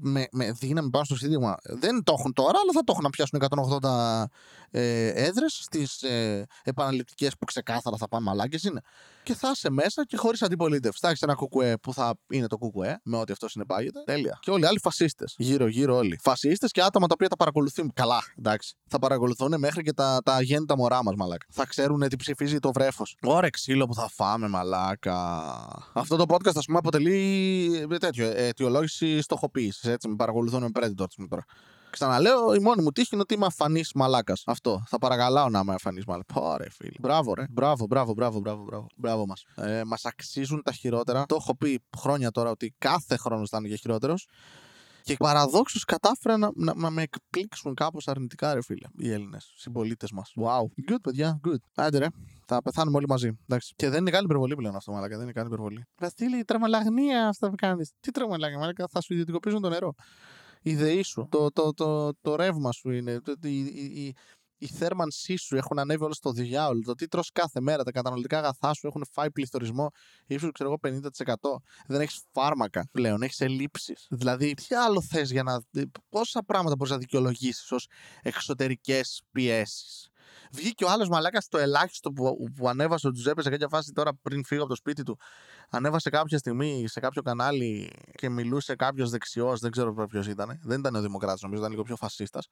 με, 0.01 0.27
με 0.31 0.53
δύναμη 0.53 0.91
πάνω 0.91 1.05
στο 1.05 1.17
Σύνταγμα. 1.17 1.57
Δεν 1.63 2.03
το 2.03 2.15
έχουν 2.19 2.33
τώρα, 2.33 2.59
αλλά 2.63 2.73
θα 2.73 2.85
το 2.85 2.93
έχουν 2.93 3.03
να 3.03 3.11
πιάσουν 3.11 3.43
180 3.83 4.25
ε, 4.71 5.09
έδρες 5.09 5.61
στις 5.63 6.03
ε, 6.03 6.47
επαναληπτικές 6.63 7.37
που 7.39 7.45
ξεκάθαρα 7.45 7.74
θα 7.81 8.09
πάνε 8.09 8.25
μαλάκες 8.25 8.63
είναι. 8.63 8.81
Και 9.23 9.35
θα 9.35 9.51
είσαι 9.55 9.71
μέσα 9.71 10.05
και 10.05 10.17
χωρίς 10.17 10.43
αντιπολίτευση. 10.43 10.99
Θα 11.03 11.09
έχεις 11.09 11.23
ένα 11.23 11.35
ΚΚΕ 11.35 11.77
που 11.77 11.93
θα 11.93 12.15
είναι 12.29 12.47
το 12.47 12.59
ΚΚΕ, 12.59 13.01
με 13.05 13.17
ό,τι 13.17 13.33
αυτό 13.33 13.49
συνεπάγεται. 13.49 14.03
Τέλεια. 14.05 14.39
Και 14.41 14.51
όλοι 14.51 14.63
οι 14.63 14.67
άλλοι 14.67 14.79
φασίστες. 14.79 15.35
Γύρω-γύρω 15.39 15.97
όλοι. 15.97 16.19
Φασίστες 16.23 16.71
και 16.71 16.83
άτομα 16.83 17.07
τα 17.07 17.15
οποία 17.15 17.29
τα 17.29 17.37
παρακολουθούν. 17.37 17.93
Καλά, 17.95 18.23
εντάξει. 18.39 18.77
Θα 18.87 18.99
παρακολουθούν 18.99 19.55
μέχρι 19.59 19.83
και 19.83 19.93
τα, 19.93 20.21
τα 20.25 20.43
αγέννητα 20.43 20.77
μωρά 20.77 21.03
μας, 21.03 21.15
μαλάκα. 21.15 21.47
Θα 21.51 21.67
ξέρουν 21.67 22.09
τι 22.09 22.17
ψηφίζει 22.17 22.59
το 22.59 22.73
βρέφος. 22.73 23.17
Ωρε 23.23 23.51
ξύλο 23.51 23.87
που 23.87 23.95
θα 23.95 24.09
φάμε, 24.09 24.49
μαλάκα. 24.49 25.17
Αυτό 25.93 26.17
το 26.17 26.25
podcast, 26.29 26.57
ας 26.57 26.65
πούμε, 26.65 26.79
αποτελεί 26.79 27.87
ε, 27.91 27.99
τέτοιο, 27.99 28.27
ε, 28.27 28.47
αιτιολόγηση 28.47 29.21
στοχοποίησης. 29.21 29.85
Έτσι, 29.85 30.09
με 30.09 30.15
παρακολουθούν 30.17 30.63
με 30.63 30.69
predator 30.75 31.07
τώρα. 31.29 31.45
Ξαναλέω, 31.95 32.55
η 32.55 32.59
μόνη 32.59 32.83
μου 32.83 32.91
τύχη 32.91 33.09
είναι 33.13 33.23
ότι 33.23 33.35
είμαι 33.35 33.47
αφανής 33.47 33.93
μαλάκας. 33.95 34.43
Αυτό. 34.47 34.83
Θα 34.87 34.99
παρακαλάω 34.99 35.49
να 35.49 35.59
είμαι 35.59 35.75
αφανής 35.75 36.05
μαλάκας. 36.05 36.43
Πόρε, 36.43 36.71
φίλε. 36.71 36.97
Μπράβο, 37.01 37.35
ρε. 37.35 37.45
Μπράβο, 37.51 37.87
μπράβο, 37.87 38.13
μπράβο, 38.13 38.41
μπράβο. 38.41 38.63
Μπράβο, 38.65 38.87
μπράβο 38.97 39.27
μας. 39.27 39.45
Ε, 39.55 39.83
μας 39.85 40.05
αξίζουν 40.05 40.63
τα 40.63 40.73
χειρότερα. 40.73 41.27
Το 41.27 41.37
έχω 41.41 41.57
πει 41.57 41.83
χρόνια 41.99 42.31
τώρα 42.31 42.51
ότι 42.51 42.75
κάθε 42.79 43.17
χρόνος 43.17 43.49
θα 43.49 43.59
είναι 43.59 43.69
και 43.69 43.77
χειρότερος. 43.77 44.29
Και 45.03 45.17
παραδόξως 45.17 45.85
κατάφεραν 45.85 46.41
να, 46.41 46.51
να, 46.55 46.75
να, 46.75 46.91
με 46.91 47.03
εκπλήξουν 47.03 47.75
κάπως 47.75 48.09
αρνητικά, 48.09 48.55
ρε 48.55 48.63
φίλε, 48.63 48.87
οι 48.99 49.13
Έλληνες 49.13 49.53
συμπολίτες 49.57 50.11
μας. 50.13 50.33
Wow. 50.43 50.93
Good, 50.93 51.01
παιδιά, 51.03 51.41
good. 51.49 51.59
Άντε, 51.75 51.99
ρε. 51.99 52.07
Θα 52.47 52.63
πεθάνουμε 52.63 52.97
όλοι 52.97 53.07
μαζί. 53.09 53.39
Εντάξει. 53.43 53.73
Και 53.77 53.89
δεν 53.89 54.01
είναι 54.01 54.11
καν 54.11 54.25
υπερβολή 54.25 54.55
πλέον 54.55 54.77
αυτό, 54.77 54.93
μαλάκα. 54.93 55.15
Δεν 55.15 55.23
είναι 55.23 55.33
καν 55.33 55.47
υπερβολή. 55.47 55.85
Βασίλη, 55.99 56.45
τρομολαγνία 56.45 57.29
αυτό 57.29 57.49
που 57.49 57.55
κάνεις. 57.57 57.93
Τι 58.01 58.11
τρομολαγνία, 58.11 58.59
μαλάκα. 58.59 58.89
Θα 58.91 59.01
σου 59.01 59.13
ιδιωτικοποιήσουν 59.13 59.61
το 59.61 59.69
νερό 59.69 59.95
η 60.67 60.75
ΔΕΗ 60.75 61.03
σου, 61.03 61.29
το, 61.31 61.51
το, 61.51 61.73
το, 61.73 62.15
το 62.15 62.35
ρεύμα 62.37 62.73
σου 62.73 62.91
είναι, 62.91 63.21
η, 63.43 63.59
η, 64.07 64.15
η 64.59 64.67
θέρμανσή 64.67 65.37
σου 65.37 65.57
έχουν 65.57 65.79
ανέβει 65.79 66.05
όλο 66.05 66.15
στο 66.15 66.33
διάολο. 66.33 66.83
Το 66.83 66.95
τι 66.95 67.09
τρως 67.09 67.31
κάθε 67.33 67.61
μέρα, 67.61 67.83
τα 67.83 67.91
καταναλωτικά 67.91 68.39
αγαθά 68.39 68.75
σου 68.75 68.87
έχουν 68.87 69.05
φάει 69.11 69.31
πληθωρισμό 69.31 69.91
ίσως 70.27 70.51
ξέρω 70.53 70.77
εγώ 70.83 71.01
50%. 71.25 71.35
Δεν 71.87 72.01
έχεις 72.01 72.23
φάρμακα 72.33 72.89
πλέον, 72.93 73.23
έχεις 73.23 73.41
ελλείψεις. 73.41 74.07
Δηλαδή, 74.11 74.55
τι 74.55 74.75
άλλο 74.75 75.03
θες 75.03 75.31
για 75.31 75.43
να. 75.43 75.63
Πόσα 76.09 76.43
πράγματα 76.43 76.77
μπορείς 76.77 76.93
να 76.93 76.99
δικαιολογήσεις 76.99 77.73
ως 77.73 77.89
εξωτερικές 78.23 79.23
πιέσεις; 79.33 80.09
Βγήκε 80.55 80.85
ο 80.85 80.91
άλλος 80.91 81.09
μαλάκας 81.09 81.45
στο 81.45 81.59
ελάχιστο 81.59 82.11
που, 82.11 82.37
που 82.57 82.69
ανέβασε 82.69 83.07
ο 83.07 83.11
Τζουζέπε 83.11 83.43
σε 83.43 83.51
κάποια 83.51 83.69
φάση 83.69 83.93
τώρα 83.93 84.15
πριν 84.23 84.45
φύγω 84.45 84.61
από 84.61 84.71
το 84.71 84.77
σπίτι 84.77 85.03
του. 85.03 85.19
Ανέβασε 85.71 86.11
κάποια 86.11 86.39
στιγμή 86.39 86.85
σε 86.89 87.01
κάποιο 87.01 87.23
κανάλι 87.23 87.91
και 88.15 88.29
μιλούσε 88.29 88.75
κάποιος 88.75 89.11
δεξιός, 89.11 89.61
δεν 89.61 89.71
ξέρω 89.71 90.07
ποιος 90.07 90.27
ήταν. 90.27 90.61
Δεν 90.63 90.79
ήταν 90.79 90.95
ο 90.95 91.01
Δημοκράτης, 91.01 91.43
νομίζω, 91.43 91.61
ήταν 91.61 91.73
λίγο 91.73 91.85
πιο 91.85 91.97
φασίστας. 91.97 92.47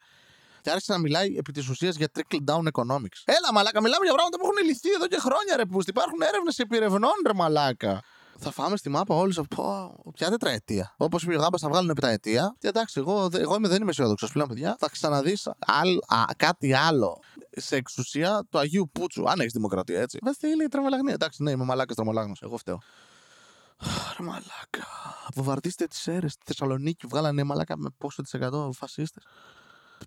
Και 0.60 0.70
άρχισε 0.70 0.92
να 0.92 0.98
μιλάει 0.98 1.36
επί 1.36 1.52
της 1.52 1.68
ουσίας 1.68 1.96
για 1.96 2.08
trickle 2.14 2.38
down 2.50 2.62
economics. 2.72 3.20
Έλα, 3.24 3.52
μαλάκα, 3.52 3.80
μιλάμε 3.80 4.04
για 4.04 4.14
πράγματα 4.14 4.36
που 4.38 4.44
έχουν 4.44 4.66
λυθεί 4.66 4.90
εδώ 4.90 5.06
και 5.06 5.18
χρόνια, 5.18 5.56
ρε. 5.56 5.64
Που 5.64 5.78
υπάρχουν 5.86 6.20
έρευνες 6.20 6.58
επιρευνών, 6.58 7.12
ρε, 7.26 7.32
μαλάκα 7.34 8.02
θα 8.38 8.50
φάμε 8.50 8.76
στη 8.76 8.88
μάπα 8.88 9.14
όλους 9.14 9.38
από 9.38 10.12
ποια 10.14 10.30
τετραετία. 10.30 10.94
Όπως 10.96 11.22
είπε 11.22 11.36
ο 11.36 11.40
Γάμπα, 11.40 11.58
θα 11.58 11.68
βγάλουν 11.68 11.94
πενταετία. 11.94 12.56
Και 12.58 12.68
εντάξει, 12.68 13.00
εγώ, 13.00 13.28
εγώ 13.32 13.54
είμαι, 13.54 13.68
δεν 13.68 13.80
είμαι 13.80 13.90
αισιόδοξος 13.90 14.32
πλέον, 14.32 14.48
παιδιά. 14.48 14.76
Θα 14.78 14.88
ξαναδείς 14.88 15.48
κάτι 16.36 16.74
άλλο 16.74 17.20
σε 17.56 17.76
εξουσία 17.76 18.46
του 18.50 18.58
Αγίου 18.58 18.90
Πούτσου. 18.92 19.28
Αν 19.28 19.40
έχεις 19.40 19.52
δημοκρατία, 19.52 20.00
έτσι. 20.00 20.18
Βασίλη, 20.22 20.68
τρομολαγνία. 20.68 21.12
Εντάξει, 21.12 21.42
ναι, 21.42 21.50
είμαι 21.50 21.64
μαλάκας 21.64 21.96
τρομολάγνος. 21.96 22.42
Εγώ 22.42 22.56
φταίω. 22.56 22.78
Ρε 24.18 24.24
μαλάκα. 24.24 24.86
Βομβαρδίστε 25.34 25.86
τις 25.86 26.06
αίρες 26.06 26.32
στη 26.32 26.42
Θεσσαλονίκη. 26.46 27.06
Βγάλανε 27.06 27.44
μαλάκα 27.44 27.76
με 27.76 27.90
πόσο 27.98 28.22
της 28.22 28.34
εκατό 28.34 28.70
φασίστες. 28.74 29.24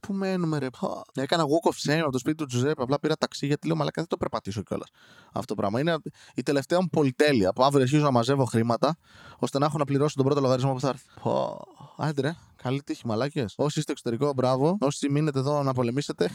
Πού 0.02 0.14
μένουμε, 0.14 0.58
ρε; 0.58 0.68
Έκανα 1.14 1.44
walk 1.44 1.70
of 1.70 1.92
shame 1.92 2.00
από 2.02 2.12
το 2.12 2.18
σπίτι 2.18 2.36
του 2.38 2.46
Τζουζέπ. 2.46 2.82
Απλά 2.82 3.00
πήρα 3.00 3.16
ταξί 3.16 3.46
γιατί 3.46 3.68
λέω 3.68 3.76
Μαλάκα 3.76 4.02
δεν 4.02 4.10
το 4.10 4.18
περπατήσω 4.18 4.62
κιόλας. 4.62 4.90
Αυτό 5.26 5.46
το 5.46 5.56
πράγμα. 5.56 5.80
Είναι 5.80 5.98
η 6.36 6.44
τελευταία 6.44 6.82
μου 6.82 6.88
πολυτέλεια. 6.88 7.54
Που 7.54 7.64
αύριο 7.64 7.82
αρχίζω 7.82 8.04
να 8.04 8.12
μαζεύω 8.12 8.46
χρήματα 8.46 8.98
ώστε 9.40 9.60
να 9.60 9.66
έχω 9.66 9.78
να 9.78 9.86
πληρώσω 9.86 10.16
τον 10.16 10.26
πρώτο 10.26 10.42
λογαριασμό 10.42 10.74
που 10.74 10.80
θα 10.80 10.88
έρθει. 10.88 11.06
Πω. 11.22 11.62
Άντε, 11.98 12.36
Καλή 12.66 12.84
τύχη, 12.84 13.08
μαλάκες. 13.08 13.54
Όσοι 13.58 13.80
είστε 13.80 13.92
εξωτερικό, 13.92 14.34
μπράβο. 14.34 14.78
Όσοι 14.80 15.10
μείνετε 15.10 15.40
εδώ 15.40 15.64
να 15.64 15.74
πολεμήσετε, 15.74 16.30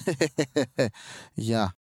γεια. 1.35 1.80